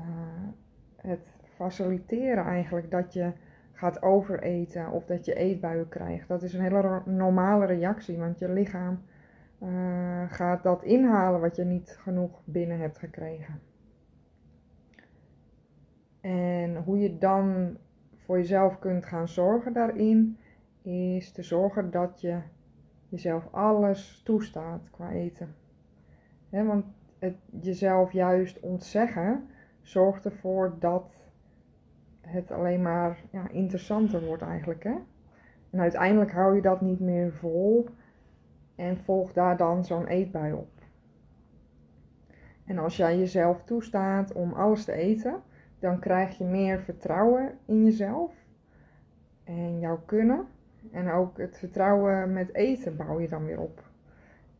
uh, 0.01 0.47
het 0.95 1.35
faciliteren 1.55 2.45
eigenlijk 2.45 2.91
dat 2.91 3.13
je 3.13 3.31
gaat 3.71 4.01
overeten 4.01 4.91
of 4.91 5.05
dat 5.05 5.25
je 5.25 5.33
eetbuien 5.33 5.89
krijgt. 5.89 6.27
Dat 6.27 6.43
is 6.43 6.53
een 6.53 6.61
hele 6.61 7.01
normale 7.05 7.65
reactie, 7.65 8.17
want 8.17 8.39
je 8.39 8.49
lichaam 8.49 9.01
uh, 9.63 10.23
gaat 10.27 10.63
dat 10.63 10.83
inhalen 10.83 11.41
wat 11.41 11.55
je 11.55 11.63
niet 11.63 11.97
genoeg 12.01 12.41
binnen 12.45 12.79
hebt 12.79 12.97
gekregen. 12.97 13.61
En 16.21 16.75
hoe 16.75 16.99
je 16.99 17.17
dan 17.17 17.77
voor 18.15 18.37
jezelf 18.37 18.79
kunt 18.79 19.05
gaan 19.05 19.27
zorgen 19.27 19.73
daarin, 19.73 20.37
is 20.81 21.31
te 21.31 21.43
zorgen 21.43 21.91
dat 21.91 22.21
je 22.21 22.39
jezelf 23.09 23.47
alles 23.51 24.21
toestaat 24.23 24.89
qua 24.91 25.11
eten. 25.11 25.55
want 26.49 26.85
het 27.19 27.35
jezelf 27.61 28.11
juist 28.11 28.59
ontzeggen 28.59 29.47
zorgt 29.81 30.25
ervoor 30.25 30.75
dat 30.79 31.31
het 32.21 32.51
alleen 32.51 32.81
maar 32.81 33.23
ja, 33.31 33.49
interessanter 33.49 34.25
wordt 34.25 34.43
eigenlijk. 34.43 34.83
Hè? 34.83 34.95
En 35.69 35.79
uiteindelijk 35.79 36.31
hou 36.31 36.55
je 36.55 36.61
dat 36.61 36.81
niet 36.81 36.99
meer 36.99 37.33
vol 37.33 37.89
en 38.75 38.97
volg 38.97 39.33
daar 39.33 39.57
dan 39.57 39.85
zo'n 39.85 40.07
eetbui 40.07 40.53
op. 40.53 40.69
En 42.65 42.77
als 42.77 42.97
jij 42.97 43.17
jezelf 43.17 43.63
toestaat 43.63 44.33
om 44.33 44.53
alles 44.53 44.85
te 44.85 44.91
eten, 44.91 45.41
dan 45.79 45.99
krijg 45.99 46.37
je 46.37 46.43
meer 46.43 46.79
vertrouwen 46.79 47.57
in 47.65 47.83
jezelf 47.83 48.33
en 49.43 49.79
jouw 49.79 50.01
kunnen. 50.05 50.45
En 50.91 51.11
ook 51.11 51.37
het 51.37 51.57
vertrouwen 51.57 52.33
met 52.33 52.53
eten 52.55 52.95
bouw 52.95 53.19
je 53.19 53.27
dan 53.27 53.45
weer 53.45 53.59
op. 53.59 53.89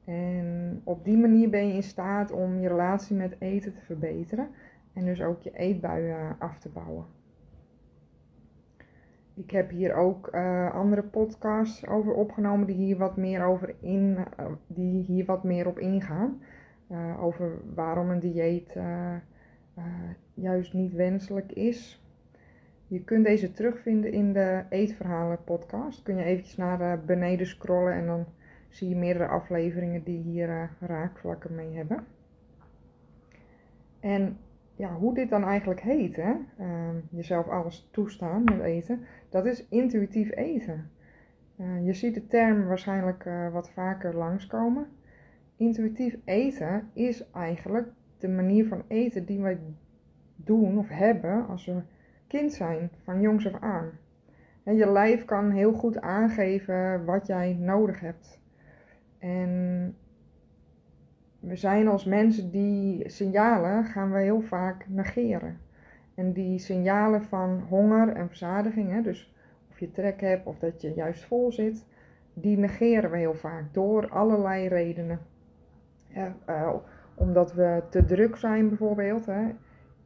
En 0.05 0.81
op 0.83 1.03
die 1.05 1.17
manier 1.17 1.49
ben 1.49 1.67
je 1.67 1.73
in 1.73 1.83
staat 1.83 2.31
om 2.31 2.59
je 2.59 2.67
relatie 2.67 3.15
met 3.15 3.35
eten 3.39 3.73
te 3.73 3.81
verbeteren 3.81 4.49
en 4.93 5.05
dus 5.05 5.21
ook 5.21 5.41
je 5.41 5.51
eetbuien 5.51 6.35
af 6.39 6.59
te 6.59 6.69
bouwen. 6.69 7.05
Ik 9.33 9.51
heb 9.51 9.69
hier 9.69 9.93
ook 9.93 10.29
uh, 10.35 10.73
andere 10.73 11.03
podcasts 11.03 11.87
over 11.87 12.13
opgenomen 12.13 12.67
die 12.67 12.75
hier 12.75 12.97
wat 12.97 13.17
meer, 13.17 13.43
over 13.43 13.75
in, 13.79 14.17
uh, 14.39 14.45
die 14.67 15.03
hier 15.03 15.25
wat 15.25 15.43
meer 15.43 15.67
op 15.67 15.79
ingaan. 15.79 16.41
Over 17.19 17.61
waarom 17.75 18.09
een 18.09 18.19
dieet 18.19 18.77
juist 20.33 20.73
niet 20.73 20.93
wenselijk 20.93 21.51
is. 21.51 22.05
Je 22.87 23.03
kunt 23.03 23.25
deze 23.25 23.51
terugvinden 23.51 24.11
in 24.11 24.33
de 24.33 24.63
Eetverhalen 24.69 25.43
podcast. 25.43 26.03
Kun 26.03 26.15
je 26.15 26.23
eventjes 26.23 26.57
naar 26.57 27.03
beneden 27.05 27.47
scrollen 27.47 27.93
en 27.93 28.05
dan 28.05 28.25
zie 28.69 28.89
je 28.89 28.95
meerdere 28.95 29.27
afleveringen 29.27 30.03
die 30.03 30.21
hier 30.21 30.69
raakvlakken 30.79 31.55
mee 31.55 31.75
hebben. 31.75 32.05
En 33.99 34.37
ja, 34.81 34.93
hoe 34.93 35.13
dit 35.13 35.29
dan 35.29 35.43
eigenlijk 35.43 35.81
heet, 35.81 36.15
hè? 36.15 36.33
Ehm, 36.57 36.95
jezelf 37.09 37.47
alles 37.47 37.87
toestaan 37.91 38.43
met 38.43 38.59
eten, 38.59 38.99
dat 39.29 39.45
is 39.45 39.67
intuïtief 39.67 40.31
eten. 40.31 40.89
Uh, 41.59 41.85
je 41.85 41.93
ziet 41.93 42.13
de 42.13 42.27
term 42.27 42.67
waarschijnlijk 42.67 43.25
uh, 43.25 43.51
wat 43.51 43.71
vaker 43.71 44.15
langskomen. 44.15 44.87
Intuïtief 45.57 46.17
eten 46.25 46.89
is 46.93 47.31
eigenlijk 47.31 47.87
de 48.17 48.27
manier 48.27 48.67
van 48.67 48.83
eten 48.87 49.25
die 49.25 49.41
wij 49.41 49.59
doen 50.35 50.77
of 50.77 50.87
hebben 50.87 51.47
als 51.47 51.65
we 51.65 51.81
kind 52.27 52.53
zijn, 52.53 52.89
van 53.03 53.21
jongs 53.21 53.53
af 53.53 53.61
aan. 53.61 53.89
En 54.63 54.75
je 54.75 54.91
lijf 54.91 55.25
kan 55.25 55.51
heel 55.51 55.73
goed 55.73 56.01
aangeven 56.01 57.05
wat 57.05 57.27
jij 57.27 57.53
nodig 57.53 57.99
hebt. 57.99 58.39
En 59.17 59.95
we 61.41 61.55
zijn 61.55 61.87
als 61.87 62.05
mensen 62.05 62.51
die 62.51 63.09
signalen 63.09 63.85
gaan 63.85 64.11
we 64.11 64.19
heel 64.19 64.41
vaak 64.41 64.85
negeren. 64.89 65.57
En 66.15 66.33
die 66.33 66.59
signalen 66.59 67.23
van 67.23 67.63
honger 67.69 68.09
en 68.09 68.27
verzadiging, 68.27 68.91
hè, 68.91 69.01
dus 69.01 69.33
of 69.69 69.79
je 69.79 69.91
trek 69.91 70.21
hebt 70.21 70.45
of 70.45 70.59
dat 70.59 70.81
je 70.81 70.93
juist 70.93 71.23
vol 71.23 71.51
zit, 71.51 71.85
die 72.33 72.57
negeren 72.57 73.11
we 73.11 73.17
heel 73.17 73.33
vaak 73.33 73.73
door 73.73 74.09
allerlei 74.09 74.67
redenen. 74.67 75.19
Ja, 76.07 76.35
uh, 76.49 76.73
omdat 77.13 77.53
we 77.53 77.83
te 77.89 78.05
druk 78.05 78.35
zijn 78.35 78.67
bijvoorbeeld, 78.67 79.25
hè, 79.25 79.49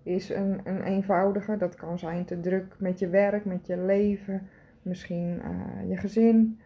is 0.03 0.29
een, 0.29 0.59
een 0.63 0.81
eenvoudige. 0.81 1.57
Dat 1.57 1.75
kan 1.75 1.99
zijn 1.99 2.25
te 2.25 2.39
druk 2.39 2.75
met 2.77 2.99
je 2.99 3.09
werk, 3.09 3.45
met 3.45 3.67
je 3.67 3.77
leven, 3.77 4.47
misschien 4.81 5.41
uh, 5.43 5.89
je 5.89 5.97
gezin. 5.97 6.59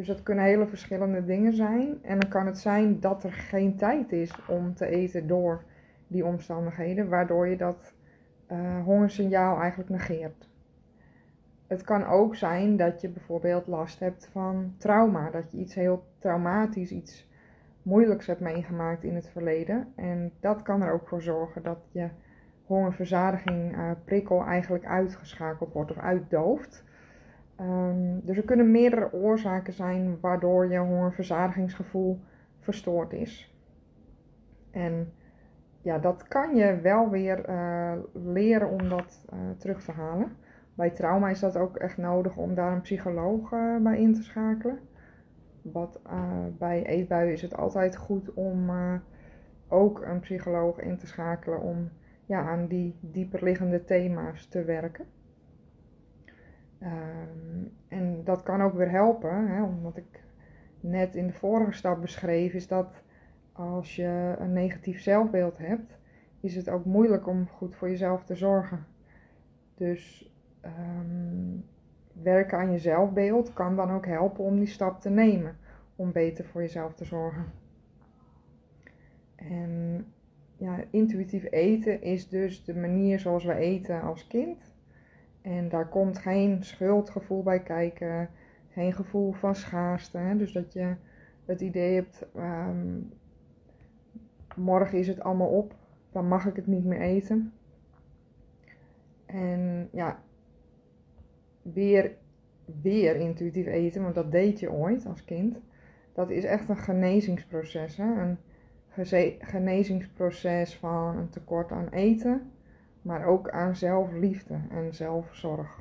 Dus 0.00 0.08
dat 0.08 0.22
kunnen 0.22 0.44
hele 0.44 0.66
verschillende 0.66 1.24
dingen 1.24 1.52
zijn. 1.52 1.98
En 2.02 2.18
dan 2.18 2.30
kan 2.30 2.46
het 2.46 2.58
zijn 2.58 3.00
dat 3.00 3.24
er 3.24 3.32
geen 3.32 3.76
tijd 3.76 4.12
is 4.12 4.32
om 4.48 4.74
te 4.74 4.86
eten 4.86 5.26
door 5.26 5.62
die 6.06 6.24
omstandigheden, 6.24 7.08
waardoor 7.08 7.48
je 7.48 7.56
dat 7.56 7.94
uh, 8.52 8.84
hongersignaal 8.84 9.60
eigenlijk 9.60 9.90
negeert. 9.90 10.48
Het 11.66 11.82
kan 11.82 12.06
ook 12.06 12.34
zijn 12.34 12.76
dat 12.76 13.00
je 13.00 13.08
bijvoorbeeld 13.08 13.66
last 13.66 14.00
hebt 14.00 14.28
van 14.32 14.74
trauma, 14.78 15.30
dat 15.30 15.52
je 15.52 15.58
iets 15.58 15.74
heel 15.74 16.04
traumatisch, 16.18 16.90
iets 16.90 17.28
moeilijks 17.82 18.26
hebt 18.26 18.40
meegemaakt 18.40 19.04
in 19.04 19.14
het 19.14 19.28
verleden. 19.28 19.92
En 19.96 20.32
dat 20.40 20.62
kan 20.62 20.82
er 20.82 20.92
ook 20.92 21.08
voor 21.08 21.22
zorgen 21.22 21.62
dat 21.62 21.88
je 21.92 22.08
hongerverzadiging 22.64 23.76
uh, 23.76 23.90
prikkel 24.04 24.44
eigenlijk 24.44 24.84
uitgeschakeld 24.84 25.72
wordt 25.72 25.90
of 25.90 25.98
uitdooft. 25.98 26.84
Um, 27.60 28.20
dus 28.24 28.36
er 28.36 28.44
kunnen 28.44 28.70
meerdere 28.70 29.12
oorzaken 29.12 29.72
zijn 29.72 30.18
waardoor 30.20 30.66
je 30.72 30.78
hongerverzadigingsgevoel 30.78 32.20
verstoord 32.58 33.12
is. 33.12 33.54
En 34.70 35.12
ja, 35.82 35.98
dat 35.98 36.28
kan 36.28 36.56
je 36.56 36.80
wel 36.80 37.10
weer 37.10 37.48
uh, 37.48 37.92
leren 38.12 38.70
om 38.70 38.88
dat 38.88 39.26
uh, 39.32 39.38
terug 39.56 39.84
te 39.84 39.92
halen. 39.92 40.36
Bij 40.74 40.90
trauma 40.90 41.28
is 41.28 41.40
dat 41.40 41.56
ook 41.56 41.76
echt 41.76 41.96
nodig 41.96 42.36
om 42.36 42.54
daar 42.54 42.72
een 42.72 42.80
psycholoog 42.80 43.52
uh, 43.52 43.76
bij 43.76 44.00
in 44.00 44.14
te 44.14 44.22
schakelen. 44.22 44.78
Wat, 45.62 46.00
bij 46.58 46.86
eetbuien 46.86 47.32
is 47.32 47.42
het 47.42 47.56
altijd 47.56 47.96
goed 47.96 48.34
om 48.34 48.70
ook 49.68 50.02
een 50.02 50.20
psycholoog 50.20 50.80
in 50.80 50.96
te 50.96 51.06
schakelen 51.06 51.60
om 51.60 51.88
ja, 52.26 52.48
aan 52.48 52.66
die 52.66 52.98
dieperliggende 53.00 53.84
thema's 53.84 54.46
te 54.46 54.64
werken. 54.64 55.06
Um, 56.82 57.72
en 57.88 58.24
dat 58.24 58.42
kan 58.42 58.62
ook 58.62 58.74
weer 58.74 58.90
helpen, 58.90 59.48
hè, 59.48 59.62
omdat 59.62 59.96
ik 59.96 60.24
net 60.80 61.14
in 61.14 61.26
de 61.26 61.32
vorige 61.32 61.72
stap 61.72 62.00
beschreef, 62.00 62.52
is 62.52 62.66
dat 62.66 63.02
als 63.52 63.96
je 63.96 64.36
een 64.38 64.52
negatief 64.52 65.00
zelfbeeld 65.00 65.58
hebt, 65.58 65.98
is 66.40 66.56
het 66.56 66.68
ook 66.68 66.84
moeilijk 66.84 67.26
om 67.26 67.48
goed 67.48 67.74
voor 67.74 67.88
jezelf 67.88 68.24
te 68.24 68.34
zorgen. 68.34 68.86
Dus 69.74 70.32
um, 70.64 71.64
werken 72.12 72.58
aan 72.58 72.72
je 72.72 72.78
zelfbeeld 72.78 73.52
kan 73.52 73.76
dan 73.76 73.90
ook 73.90 74.06
helpen 74.06 74.44
om 74.44 74.58
die 74.58 74.68
stap 74.68 75.00
te 75.00 75.10
nemen, 75.10 75.56
om 75.96 76.12
beter 76.12 76.44
voor 76.44 76.60
jezelf 76.60 76.94
te 76.94 77.04
zorgen. 77.04 77.52
En 79.36 80.06
ja, 80.56 80.84
intuïtief 80.90 81.46
eten 81.50 82.02
is 82.02 82.28
dus 82.28 82.64
de 82.64 82.76
manier 82.76 83.18
zoals 83.18 83.44
we 83.44 83.54
eten 83.54 84.02
als 84.02 84.26
kind. 84.26 84.69
En 85.42 85.68
daar 85.68 85.88
komt 85.88 86.18
geen 86.18 86.64
schuldgevoel 86.64 87.42
bij 87.42 87.62
kijken, 87.62 88.30
geen 88.68 88.92
gevoel 88.92 89.32
van 89.32 89.54
schaarste. 89.54 90.18
Hè? 90.18 90.36
Dus 90.36 90.52
dat 90.52 90.72
je 90.72 90.94
het 91.44 91.60
idee 91.60 91.94
hebt, 91.94 92.26
um, 92.36 93.12
morgen 94.56 94.98
is 94.98 95.06
het 95.06 95.20
allemaal 95.20 95.48
op, 95.48 95.74
dan 96.12 96.28
mag 96.28 96.46
ik 96.46 96.56
het 96.56 96.66
niet 96.66 96.84
meer 96.84 97.00
eten. 97.00 97.52
En 99.26 99.88
ja, 99.92 100.22
weer, 101.62 102.12
weer 102.82 103.16
intuïtief 103.16 103.66
eten, 103.66 104.02
want 104.02 104.14
dat 104.14 104.32
deed 104.32 104.60
je 104.60 104.72
ooit 104.72 105.06
als 105.06 105.24
kind. 105.24 105.60
Dat 106.12 106.30
is 106.30 106.44
echt 106.44 106.68
een 106.68 106.76
genezingsproces. 106.76 107.96
Hè? 107.96 108.20
En 108.20 108.38
genezingsproces 109.38 110.76
van 110.76 111.16
een 111.16 111.28
tekort 111.28 111.72
aan 111.72 111.88
eten, 111.88 112.50
maar 113.02 113.24
ook 113.24 113.50
aan 113.50 113.76
zelfliefde 113.76 114.60
en 114.70 114.94
zelfzorg. 114.94 115.78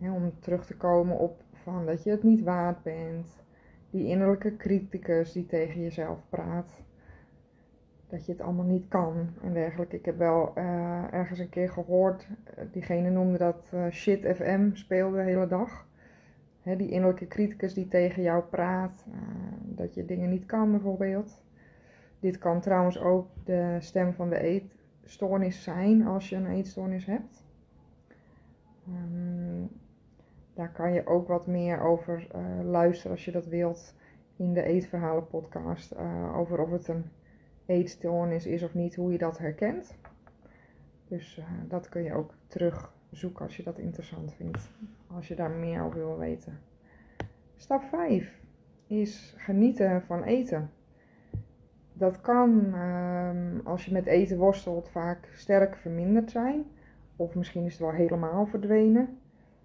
om 0.00 0.32
terug 0.40 0.66
te 0.66 0.76
komen 0.76 1.18
op 1.18 1.42
van 1.52 1.86
dat 1.86 2.02
je 2.02 2.10
het 2.10 2.22
niet 2.22 2.42
waard 2.42 2.82
bent, 2.82 3.42
die 3.90 4.06
innerlijke 4.06 4.56
criticus 4.56 5.32
die 5.32 5.46
tegen 5.46 5.80
jezelf 5.80 6.18
praat, 6.28 6.82
dat 8.08 8.26
je 8.26 8.32
het 8.32 8.40
allemaal 8.40 8.64
niet 8.64 8.88
kan 8.88 9.28
en 9.42 9.52
dergelijke. 9.52 9.96
Ik 9.96 10.04
heb 10.04 10.18
wel 10.18 10.52
uh, 10.58 11.12
ergens 11.12 11.38
een 11.38 11.48
keer 11.48 11.70
gehoord, 11.70 12.28
uh, 12.28 12.64
diegene 12.72 13.10
noemde 13.10 13.38
dat 13.38 13.70
uh, 13.74 13.90
shit 13.90 14.36
FM 14.36 14.70
speelde 14.72 15.16
de 15.16 15.22
hele 15.22 15.46
dag. 15.46 15.86
Die 16.62 16.90
innerlijke 16.90 17.26
criticus 17.26 17.74
die 17.74 17.88
tegen 17.88 18.22
jou 18.22 18.42
praat, 18.42 19.04
dat 19.64 19.94
je 19.94 20.04
dingen 20.04 20.30
niet 20.30 20.46
kan 20.46 20.70
bijvoorbeeld. 20.70 21.42
Dit 22.20 22.38
kan 22.38 22.60
trouwens 22.60 23.00
ook 23.00 23.26
de 23.44 23.76
stem 23.78 24.12
van 24.12 24.28
de 24.28 24.36
eetstoornis 25.08 25.62
zijn 25.62 26.06
als 26.06 26.28
je 26.28 26.36
een 26.36 26.46
eetstoornis 26.46 27.06
hebt. 27.06 27.44
Um, 28.88 29.68
daar 30.54 30.72
kan 30.72 30.92
je 30.92 31.06
ook 31.06 31.28
wat 31.28 31.46
meer 31.46 31.80
over 31.80 32.26
luisteren 32.64 33.10
als 33.10 33.24
je 33.24 33.30
dat 33.30 33.46
wilt 33.46 33.94
in 34.36 34.52
de 34.52 34.62
Eetverhalen 34.62 35.26
podcast. 35.26 35.96
over 36.34 36.60
of 36.60 36.70
het 36.70 36.88
een 36.88 37.04
eetstoornis 37.66 38.46
is 38.46 38.62
of 38.62 38.74
niet, 38.74 38.94
hoe 38.94 39.12
je 39.12 39.18
dat 39.18 39.38
herkent. 39.38 39.96
Dus 41.08 41.38
uh, 41.38 41.44
dat 41.68 41.88
kun 41.88 42.02
je 42.02 42.14
ook 42.14 42.34
terugzoeken 42.46 43.44
als 43.44 43.56
je 43.56 43.62
dat 43.62 43.78
interessant 43.78 44.34
vindt. 44.34 44.70
Als 45.06 45.28
je 45.28 45.34
daar 45.34 45.50
meer 45.50 45.82
over 45.82 45.98
wil 45.98 46.18
weten. 46.18 46.58
Stap 47.56 47.82
5 47.82 48.40
is 48.86 49.34
genieten 49.36 50.02
van 50.02 50.22
eten. 50.22 50.70
Dat 51.98 52.20
kan 52.20 52.74
um, 52.74 53.60
als 53.64 53.84
je 53.84 53.92
met 53.92 54.06
eten 54.06 54.38
worstelt 54.38 54.88
vaak 54.88 55.28
sterk 55.34 55.76
verminderd 55.76 56.30
zijn. 56.30 56.64
Of 57.16 57.34
misschien 57.34 57.64
is 57.64 57.72
het 57.72 57.80
wel 57.80 57.90
helemaal 57.90 58.46
verdwenen. 58.46 59.18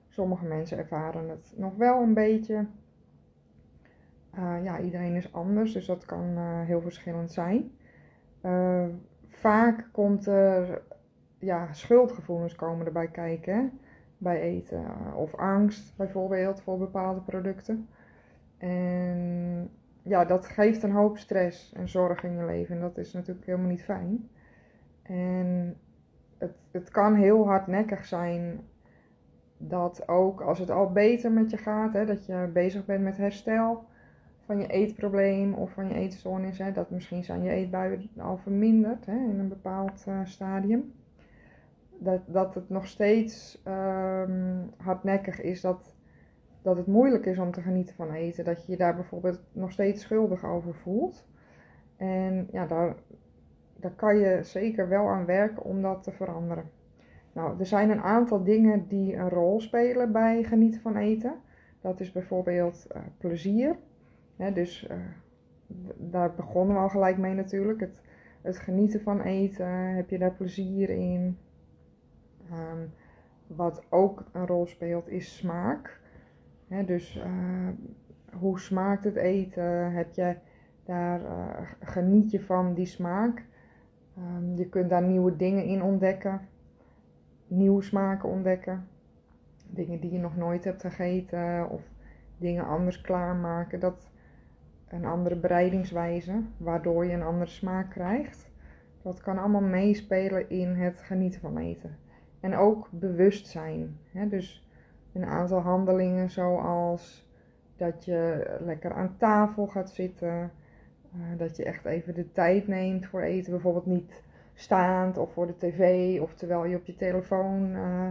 Sommige 0.07 0.45
mensen 0.45 0.77
ervaren 0.77 1.29
het 1.29 1.53
nog 1.55 1.75
wel 1.75 2.01
een 2.01 2.13
beetje. 2.13 2.65
Uh, 4.37 4.63
ja, 4.63 4.79
iedereen 4.79 5.15
is 5.15 5.33
anders, 5.33 5.73
dus 5.73 5.85
dat 5.85 6.05
kan 6.05 6.37
uh, 6.37 6.61
heel 6.61 6.81
verschillend 6.81 7.31
zijn. 7.31 7.71
Uh, 8.41 8.85
vaak 9.27 9.89
komt 9.91 10.25
er 10.25 10.81
ja, 11.39 11.73
schuldgevoelens 11.73 12.55
komen 12.55 12.85
erbij 12.85 13.07
kijken 13.07 13.79
bij 14.17 14.41
eten. 14.41 14.85
Of 15.15 15.35
angst 15.35 15.97
bijvoorbeeld 15.97 16.61
voor 16.61 16.77
bepaalde 16.77 17.21
producten. 17.21 17.89
En 18.57 19.69
ja, 20.03 20.25
dat 20.25 20.45
geeft 20.45 20.83
een 20.83 20.91
hoop 20.91 21.17
stress 21.17 21.73
en 21.73 21.89
zorg 21.89 22.23
in 22.23 22.35
je 22.35 22.45
leven. 22.45 22.75
En 22.75 22.81
dat 22.81 22.97
is 22.97 23.13
natuurlijk 23.13 23.45
helemaal 23.45 23.69
niet 23.69 23.83
fijn. 23.83 24.29
En 25.03 25.77
het, 26.37 26.67
het 26.71 26.89
kan 26.89 27.15
heel 27.15 27.45
hardnekkig 27.45 28.05
zijn 28.05 28.59
dat 29.57 30.07
ook 30.07 30.41
als 30.41 30.59
het 30.59 30.69
al 30.69 30.91
beter 30.91 31.31
met 31.31 31.49
je 31.49 31.57
gaat, 31.57 31.93
hè, 31.93 32.05
dat 32.05 32.25
je 32.25 32.49
bezig 32.53 32.85
bent 32.85 33.03
met 33.03 33.17
herstel, 33.17 33.85
van 34.45 34.59
je 34.59 34.67
eetprobleem 34.67 35.53
of 35.53 35.71
van 35.71 35.87
je 35.87 35.93
eetstoornis. 35.93 36.57
Hè, 36.57 36.71
dat 36.71 36.89
misschien 36.89 37.23
zijn 37.23 37.43
je 37.43 37.51
eetbuien 37.51 38.09
al 38.17 38.37
verminderd 38.37 39.05
hè, 39.05 39.15
in 39.15 39.39
een 39.39 39.47
bepaald 39.47 40.05
uh, 40.07 40.19
stadium. 40.23 40.93
Dat, 41.99 42.21
dat 42.25 42.55
het 42.55 42.69
nog 42.69 42.87
steeds 42.87 43.61
um, 43.67 44.69
hardnekkig 44.77 45.41
is 45.41 45.61
dat, 45.61 45.95
dat 46.63 46.77
het 46.77 46.87
moeilijk 46.87 47.25
is 47.25 47.37
om 47.37 47.51
te 47.51 47.61
genieten 47.61 47.95
van 47.95 48.11
eten. 48.11 48.45
Dat 48.45 48.65
je 48.65 48.71
je 48.71 48.77
daar 48.77 48.95
bijvoorbeeld 48.95 49.39
nog 49.51 49.71
steeds 49.71 50.01
schuldig 50.01 50.45
over 50.45 50.75
voelt. 50.75 51.25
En 51.97 52.47
ja, 52.51 52.65
daar, 52.65 52.95
daar 53.75 53.91
kan 53.95 54.17
je 54.17 54.39
zeker 54.43 54.89
wel 54.89 55.07
aan 55.07 55.25
werken 55.25 55.63
om 55.63 55.81
dat 55.81 56.03
te 56.03 56.11
veranderen. 56.11 56.69
Nou, 57.33 57.59
er 57.59 57.65
zijn 57.65 57.89
een 57.89 58.01
aantal 58.01 58.43
dingen 58.43 58.87
die 58.87 59.15
een 59.15 59.29
rol 59.29 59.59
spelen 59.59 60.11
bij 60.11 60.43
genieten 60.43 60.81
van 60.81 60.95
eten. 60.97 61.33
Dat 61.81 61.99
is 61.99 62.11
bijvoorbeeld 62.11 62.87
uh, 62.95 63.01
plezier 63.17 63.75
dus 64.37 64.87
uh, 64.91 64.97
daar 65.97 66.33
begonnen 66.33 66.75
we 66.75 66.81
al 66.81 66.89
gelijk 66.89 67.17
mee 67.17 67.33
natuurlijk. 67.33 67.79
Het, 68.41 68.57
genieten 68.57 69.01
van 69.01 69.21
eten, 69.21 69.67
heb 69.67 70.09
je 70.09 70.17
daar 70.17 70.33
plezier 70.33 70.89
in. 70.89 71.37
Um, 72.51 72.93
wat 73.47 73.83
ook 73.89 74.23
een 74.31 74.47
rol 74.47 74.65
speelt 74.65 75.09
is 75.09 75.37
smaak. 75.37 76.01
Dus 76.81 77.15
uh, 77.15 77.67
hoe 78.31 78.59
smaakt 78.59 79.03
het 79.03 79.15
eten? 79.15 79.91
Heb 79.91 80.13
je 80.13 80.35
daar, 80.83 81.21
uh, 81.21 81.71
geniet 81.79 82.31
je 82.31 82.41
van 82.41 82.73
die 82.73 82.85
smaak? 82.85 83.45
Um, 84.17 84.55
je 84.55 84.69
kunt 84.69 84.89
daar 84.89 85.03
nieuwe 85.03 85.35
dingen 85.35 85.63
in 85.63 85.83
ontdekken. 85.83 86.41
Nieuwe 87.47 87.81
smaken 87.81 88.29
ontdekken. 88.29 88.87
Dingen 89.69 89.99
die 89.99 90.11
je 90.11 90.19
nog 90.19 90.37
nooit 90.37 90.63
hebt 90.63 90.81
gegeten. 90.81 91.69
Of 91.69 91.81
dingen 92.37 92.65
anders 92.65 93.01
klaarmaken. 93.01 93.79
Dat, 93.79 94.11
een 94.87 95.05
andere 95.05 95.35
bereidingswijze, 95.35 96.41
waardoor 96.57 97.05
je 97.05 97.13
een 97.13 97.23
andere 97.23 97.49
smaak 97.49 97.89
krijgt. 97.89 98.51
Dat 99.01 99.21
kan 99.21 99.37
allemaal 99.37 99.61
meespelen 99.61 100.49
in 100.49 100.69
het 100.69 101.01
genieten 101.01 101.41
van 101.41 101.57
eten. 101.57 101.97
En 102.39 102.55
ook 102.55 102.87
bewustzijn. 102.91 103.97
Dus 104.29 104.67
een 105.13 105.25
aantal 105.25 105.59
handelingen 105.59 106.29
zoals 106.29 107.27
dat 107.75 108.05
je 108.05 108.51
lekker 108.59 108.93
aan 108.93 109.17
tafel 109.17 109.67
gaat 109.67 109.89
zitten. 109.89 110.51
Uh, 111.15 111.37
dat 111.37 111.55
je 111.55 111.63
echt 111.63 111.85
even 111.85 112.13
de 112.13 112.31
tijd 112.31 112.67
neemt 112.67 113.05
voor 113.05 113.21
eten. 113.21 113.51
Bijvoorbeeld 113.51 113.85
niet 113.85 114.23
staand 114.53 115.17
of 115.17 115.33
voor 115.33 115.47
de 115.47 115.57
tv 115.57 116.19
of 116.21 116.33
terwijl 116.33 116.65
je 116.65 116.75
op 116.75 116.85
je 116.85 116.95
telefoon 116.95 117.71
uh, 117.71 118.07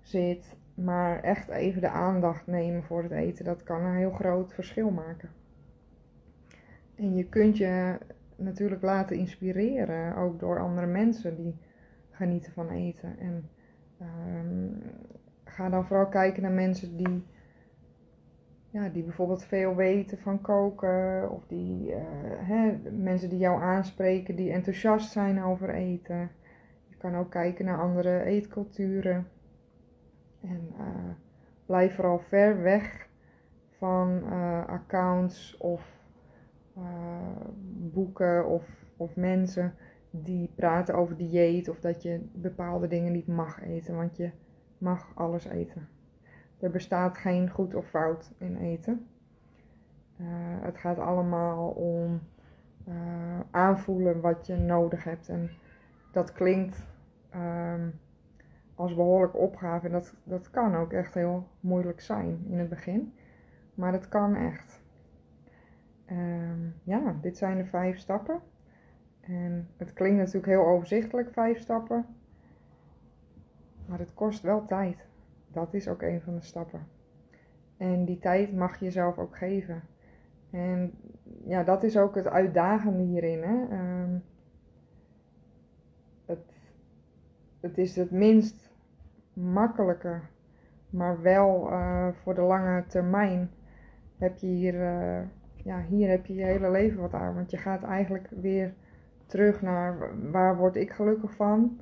zit. 0.00 0.56
Maar 0.74 1.22
echt 1.22 1.48
even 1.48 1.80
de 1.80 1.88
aandacht 1.88 2.46
nemen 2.46 2.82
voor 2.82 3.02
het 3.02 3.12
eten. 3.12 3.44
Dat 3.44 3.62
kan 3.62 3.82
een 3.82 3.96
heel 3.96 4.10
groot 4.10 4.54
verschil 4.54 4.90
maken. 4.90 5.28
En 6.94 7.14
je 7.16 7.28
kunt 7.28 7.56
je 7.56 7.98
natuurlijk 8.36 8.82
laten 8.82 9.16
inspireren, 9.16 10.16
ook 10.16 10.40
door 10.40 10.60
andere 10.60 10.86
mensen 10.86 11.36
die 11.36 11.56
genieten 12.10 12.52
van 12.52 12.70
eten. 12.70 13.18
En 13.18 13.48
um, 14.00 14.82
ga 15.54 15.68
dan 15.68 15.86
vooral 15.86 16.08
kijken 16.08 16.42
naar 16.42 16.52
mensen 16.52 16.96
die, 16.96 17.26
ja, 18.70 18.88
die 18.88 19.02
bijvoorbeeld 19.02 19.44
veel 19.44 19.74
weten 19.74 20.18
van 20.18 20.40
koken. 20.40 21.30
Of 21.30 21.46
die, 21.46 21.90
uh, 21.90 21.96
hè, 22.36 22.90
mensen 22.90 23.28
die 23.28 23.38
jou 23.38 23.62
aanspreken, 23.62 24.36
die 24.36 24.52
enthousiast 24.52 25.12
zijn 25.12 25.42
over 25.42 25.70
eten. 25.70 26.30
Je 26.88 26.96
kan 26.96 27.16
ook 27.16 27.30
kijken 27.30 27.64
naar 27.64 27.80
andere 27.80 28.22
eetculturen. 28.22 29.28
En 30.42 30.68
uh, 30.78 31.10
blijf 31.66 31.94
vooral 31.94 32.18
ver 32.18 32.62
weg 32.62 33.08
van 33.78 34.22
uh, 34.24 34.66
accounts 34.66 35.56
of 35.56 36.02
boeken 37.92 38.46
of, 38.46 38.84
of 38.96 39.16
mensen 39.16 39.74
die 40.10 40.52
praten 40.54 40.94
over 40.94 41.16
dieet 41.16 41.68
of 41.68 41.80
dat 41.80 42.02
je 42.02 42.20
bepaalde 42.32 42.88
dingen 42.88 43.12
niet 43.12 43.26
mag 43.26 43.62
eten, 43.62 43.96
want 43.96 44.16
je 44.16 44.30
mag 44.84 45.12
alles 45.14 45.44
eten. 45.44 45.88
Er 46.60 46.70
bestaat 46.70 47.16
geen 47.16 47.50
goed 47.50 47.74
of 47.74 47.86
fout 47.88 48.32
in 48.38 48.56
eten. 48.56 49.06
Uh, 50.20 50.26
het 50.60 50.78
gaat 50.78 50.98
allemaal 50.98 51.68
om 51.68 52.20
uh, 52.88 52.94
aanvoelen 53.50 54.20
wat 54.20 54.46
je 54.46 54.56
nodig 54.56 55.04
hebt. 55.04 55.28
En 55.28 55.50
dat 56.12 56.32
klinkt 56.32 56.86
um, 57.34 58.00
als 58.74 58.94
behoorlijk 58.94 59.36
opgave. 59.36 59.86
En 59.86 59.92
dat, 59.92 60.14
dat 60.24 60.50
kan 60.50 60.76
ook 60.76 60.92
echt 60.92 61.14
heel 61.14 61.46
moeilijk 61.60 62.00
zijn 62.00 62.44
in 62.48 62.58
het 62.58 62.68
begin. 62.68 63.14
Maar 63.74 63.92
het 63.92 64.08
kan 64.08 64.34
echt. 64.34 64.82
Um, 66.10 66.74
ja, 66.82 67.16
dit 67.20 67.36
zijn 67.36 67.56
de 67.56 67.64
vijf 67.64 67.98
stappen. 67.98 68.40
En 69.20 69.68
het 69.76 69.92
klinkt 69.92 70.18
natuurlijk 70.18 70.46
heel 70.46 70.66
overzichtelijk, 70.66 71.32
vijf 71.32 71.58
stappen. 71.58 72.06
Maar 73.86 73.98
het 73.98 74.14
kost 74.14 74.42
wel 74.42 74.64
tijd. 74.64 75.06
Dat 75.48 75.74
is 75.74 75.88
ook 75.88 76.02
een 76.02 76.20
van 76.20 76.34
de 76.34 76.40
stappen. 76.40 76.86
En 77.76 78.04
die 78.04 78.18
tijd 78.18 78.52
mag 78.52 78.78
je 78.78 78.84
jezelf 78.84 79.18
ook 79.18 79.36
geven. 79.36 79.82
En 80.50 80.92
ja, 81.44 81.62
dat 81.62 81.82
is 81.82 81.96
ook 81.96 82.14
het 82.14 82.26
uitdagende 82.26 83.02
hierin. 83.02 83.42
Hè? 83.42 83.78
Um, 84.02 84.22
het, 86.24 86.74
het 87.60 87.78
is 87.78 87.96
het 87.96 88.10
minst 88.10 88.72
makkelijke, 89.32 90.20
maar 90.90 91.22
wel 91.22 91.70
uh, 91.70 92.08
voor 92.12 92.34
de 92.34 92.42
lange 92.42 92.84
termijn 92.86 93.50
heb 94.18 94.36
je 94.36 94.46
hier. 94.46 94.74
Uh, 94.74 95.22
ja, 95.64 95.82
hier 95.82 96.10
heb 96.10 96.26
je 96.26 96.34
je 96.34 96.44
hele 96.44 96.70
leven 96.70 97.00
wat 97.00 97.14
aan. 97.14 97.34
Want 97.34 97.50
je 97.50 97.56
gaat 97.56 97.82
eigenlijk 97.82 98.28
weer 98.30 98.74
terug 99.26 99.62
naar 99.62 100.14
waar 100.30 100.56
word 100.56 100.76
ik 100.76 100.90
gelukkig 100.90 101.34
van 101.34 101.80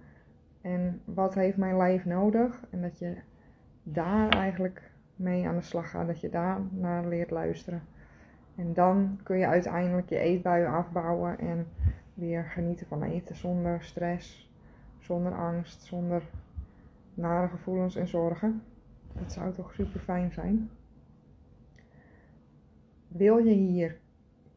en 0.63 1.01
wat 1.05 1.35
heeft 1.35 1.57
mijn 1.57 1.77
lijf 1.77 2.05
nodig. 2.05 2.61
En 2.71 2.83
dat 2.83 2.99
je 2.99 3.17
daar 3.83 4.29
eigenlijk 4.29 4.91
mee 5.17 5.47
aan 5.47 5.57
de 5.57 5.63
slag 5.63 5.91
gaat, 5.91 6.07
dat 6.07 6.21
je 6.21 6.29
daar 6.29 6.61
naar 6.71 7.07
leert 7.07 7.31
luisteren. 7.31 7.83
En 8.55 8.73
dan 8.73 9.21
kun 9.23 9.39
je 9.39 9.47
uiteindelijk 9.47 10.09
je 10.09 10.19
eetbuien 10.19 10.73
afbouwen 10.73 11.39
en 11.39 11.67
weer 12.15 12.45
genieten 12.45 12.87
van 12.87 13.03
eten 13.03 13.37
zonder 13.37 13.83
stress, 13.83 14.51
zonder 14.99 15.35
angst, 15.35 15.83
zonder 15.83 16.23
nare 17.15 17.49
gevoelens 17.49 17.97
en 17.97 18.09
zorgen. 18.09 18.63
Dat 19.13 19.33
zou 19.33 19.53
toch 19.53 19.75
super 19.75 20.01
fijn 20.01 20.33
zijn. 20.33 20.71
Wil 23.09 23.37
je 23.37 23.55
hier 23.55 24.01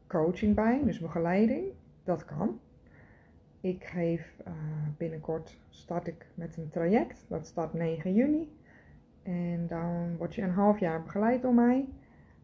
coaching 0.07 0.55
bij, 0.55 0.81
dus 0.83 0.99
begeleiding? 0.99 1.65
Dat 2.03 2.25
kan. 2.25 2.59
Ik 3.65 3.84
geef 3.84 4.41
uh, 4.47 4.54
binnenkort 4.97 5.58
start 5.69 6.08
ik 6.08 6.28
met 6.34 6.58
een 6.58 6.69
traject. 6.69 7.25
Dat 7.28 7.47
start 7.47 7.73
9 7.73 8.13
juni. 8.13 8.58
En 9.23 9.67
dan 9.67 10.17
word 10.17 10.36
je 10.36 10.41
een 10.41 10.51
half 10.51 10.80
jaar 10.80 11.04
begeleid 11.04 11.41
door 11.41 11.54
mij. 11.54 11.88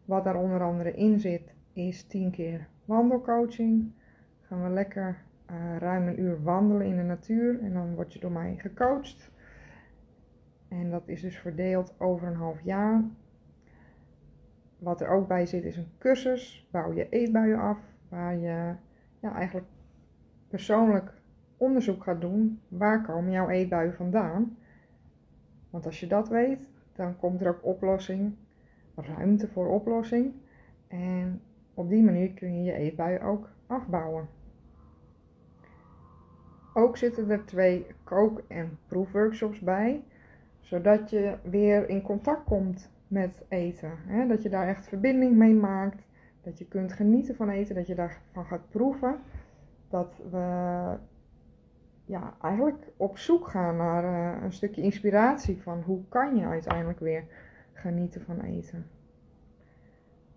Wat 0.04 0.24
daar 0.24 0.36
onder 0.36 0.62
andere 0.62 0.94
in 0.94 1.20
zit, 1.20 1.54
is 1.72 2.04
10 2.04 2.30
keer 2.30 2.68
wandelcoaching. 2.84 3.92
Gaan 4.40 4.62
we 4.62 4.68
lekker 4.68 5.22
uh, 5.50 5.76
ruim 5.78 6.08
een 6.08 6.20
uur 6.20 6.42
wandelen 6.42 6.86
in 6.86 6.96
de 6.96 7.02
natuur. 7.02 7.60
En 7.60 7.72
dan 7.72 7.94
word 7.94 8.12
je 8.12 8.20
door 8.20 8.32
mij 8.32 8.54
gecoacht. 8.58 9.30
En 10.68 10.90
dat 10.90 11.08
is 11.08 11.20
dus 11.20 11.38
verdeeld 11.38 11.94
over 11.98 12.28
een 12.28 12.36
half 12.36 12.60
jaar. 12.60 13.04
Wat 14.78 15.00
er 15.00 15.08
ook 15.08 15.28
bij 15.28 15.46
zit 15.46 15.64
is 15.64 15.76
een 15.76 15.92
cursus. 15.98 16.68
Bouw 16.70 16.92
je 16.92 17.08
eetbuien 17.08 17.58
af. 17.58 17.78
Waar 18.08 18.36
je 18.36 18.74
ja, 19.20 19.34
eigenlijk 19.34 19.66
persoonlijk 20.52 21.12
onderzoek 21.56 22.02
gaat 22.02 22.20
doen. 22.20 22.60
Waar 22.68 23.02
komen 23.02 23.32
jouw 23.32 23.48
eetbuien 23.48 23.94
vandaan? 23.94 24.56
Want 25.70 25.86
als 25.86 26.00
je 26.00 26.06
dat 26.06 26.28
weet, 26.28 26.68
dan 26.92 27.16
komt 27.16 27.40
er 27.40 27.48
ook 27.48 27.64
oplossing. 27.64 28.34
Ruimte 28.94 29.48
voor 29.48 29.68
oplossing. 29.68 30.32
En 30.88 31.40
op 31.74 31.88
die 31.88 32.02
manier 32.02 32.32
kun 32.32 32.56
je 32.56 32.62
je 32.62 32.72
eetbuien 32.72 33.22
ook 33.22 33.48
afbouwen. 33.66 34.28
Ook 36.74 36.96
zitten 36.96 37.30
er 37.30 37.44
twee 37.44 37.86
kook- 38.04 38.42
en 38.48 38.78
proefworkshops 38.86 39.60
bij, 39.60 40.04
zodat 40.60 41.10
je 41.10 41.36
weer 41.42 41.88
in 41.88 42.02
contact 42.02 42.44
komt 42.44 42.90
met 43.08 43.44
eten. 43.48 43.92
Dat 44.28 44.42
je 44.42 44.48
daar 44.48 44.68
echt 44.68 44.88
verbinding 44.88 45.36
mee 45.36 45.54
maakt, 45.54 46.06
dat 46.42 46.58
je 46.58 46.66
kunt 46.66 46.92
genieten 46.92 47.34
van 47.36 47.48
eten, 47.48 47.74
dat 47.74 47.86
je 47.86 47.94
daarvan 47.94 48.44
gaat 48.44 48.68
proeven. 48.70 49.18
Dat 49.92 50.20
we 50.30 50.96
ja, 52.04 52.34
eigenlijk 52.42 52.92
op 52.96 53.18
zoek 53.18 53.48
gaan 53.48 53.76
naar 53.76 54.04
uh, 54.04 54.42
een 54.42 54.52
stukje 54.52 54.82
inspiratie 54.82 55.62
van 55.62 55.82
hoe 55.82 56.08
kan 56.08 56.36
je 56.36 56.44
uiteindelijk 56.44 57.00
weer 57.00 57.24
genieten 57.72 58.22
van 58.22 58.40
eten. 58.40 58.86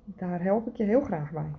Daar 0.03 0.41
help 0.41 0.67
ik 0.67 0.75
je 0.75 0.83
heel 0.83 1.01
graag 1.01 1.31
bij. 1.31 1.51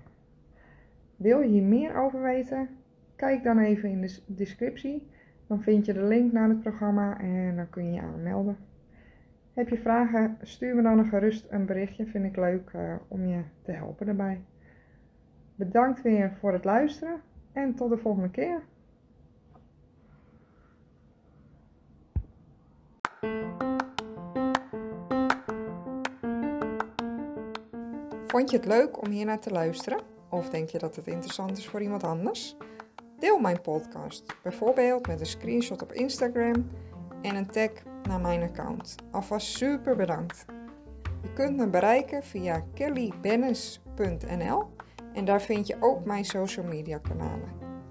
Wil 1.16 1.40
je 1.40 1.48
hier 1.48 1.62
meer 1.62 1.96
over 1.96 2.22
weten? 2.22 2.68
Kijk 3.16 3.42
dan 3.42 3.58
even 3.58 3.90
in 3.90 4.00
de 4.00 4.20
descriptie. 4.26 5.10
Dan 5.46 5.62
vind 5.62 5.86
je 5.86 5.92
de 5.92 6.04
link 6.04 6.32
naar 6.32 6.48
het 6.48 6.60
programma 6.60 7.20
en 7.20 7.56
dan 7.56 7.70
kun 7.70 7.84
je 7.84 7.92
je 7.92 8.00
aanmelden. 8.00 8.56
Heb 9.54 9.68
je 9.68 9.78
vragen? 9.78 10.36
Stuur 10.42 10.74
me 10.74 10.82
dan 10.82 11.04
gerust 11.04 11.46
een 11.50 11.66
berichtje. 11.66 12.06
Vind 12.06 12.24
ik 12.24 12.36
leuk 12.36 12.72
uh, 12.76 12.94
om 13.08 13.26
je 13.26 13.42
te 13.62 13.72
helpen 13.72 14.06
daarbij. 14.06 14.40
Bedankt 15.54 16.02
weer 16.02 16.32
voor 16.32 16.52
het 16.52 16.64
luisteren 16.64 17.20
en 17.56 17.74
tot 17.74 17.90
de 17.90 17.96
volgende 17.96 18.30
keer. 18.30 18.62
Vond 28.26 28.50
je 28.50 28.56
het 28.56 28.66
leuk 28.66 29.00
om 29.00 29.10
hier 29.10 29.24
naar 29.24 29.40
te 29.40 29.50
luisteren? 29.50 30.00
Of 30.30 30.50
denk 30.50 30.68
je 30.68 30.78
dat 30.78 30.96
het 30.96 31.06
interessant 31.06 31.58
is 31.58 31.68
voor 31.68 31.82
iemand 31.82 32.04
anders? 32.04 32.56
Deel 33.18 33.38
mijn 33.38 33.60
podcast, 33.60 34.34
bijvoorbeeld 34.42 35.06
met 35.06 35.20
een 35.20 35.26
screenshot 35.26 35.82
op 35.82 35.92
Instagram 35.92 36.70
en 37.22 37.36
een 37.36 37.46
tag 37.46 37.70
naar 38.02 38.20
mijn 38.20 38.42
account. 38.42 38.94
Alvast 39.10 39.46
super 39.46 39.96
bedankt. 39.96 40.44
Je 41.22 41.32
kunt 41.32 41.56
me 41.56 41.68
bereiken 41.68 42.22
via 42.22 42.64
kellybennis.nl 42.74 44.75
en 45.16 45.24
daar 45.24 45.42
vind 45.42 45.66
je 45.66 45.76
ook 45.80 46.04
mijn 46.04 46.24
social 46.24 46.66
media 46.66 46.98
kanalen. 46.98 47.48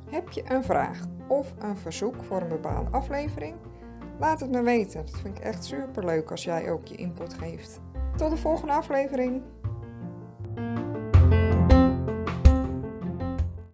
Heb 0.09 0.31
je 0.31 0.43
een 0.47 0.63
vraag 0.63 0.99
of 1.27 1.53
een 1.59 1.77
verzoek 1.77 2.23
voor 2.23 2.41
een 2.41 2.47
bepaalde 2.47 2.89
aflevering? 2.89 3.55
Laat 4.19 4.39
het 4.39 4.51
me 4.51 4.61
weten. 4.61 5.05
Dat 5.05 5.19
vind 5.21 5.37
ik 5.37 5.43
echt 5.43 5.65
super 5.65 6.05
leuk 6.05 6.31
als 6.31 6.43
jij 6.43 6.71
ook 6.71 6.85
je 6.85 6.95
input 6.95 7.33
geeft. 7.33 7.79
Tot 8.15 8.29
de 8.29 8.37
volgende 8.37 8.73
aflevering. 8.73 9.41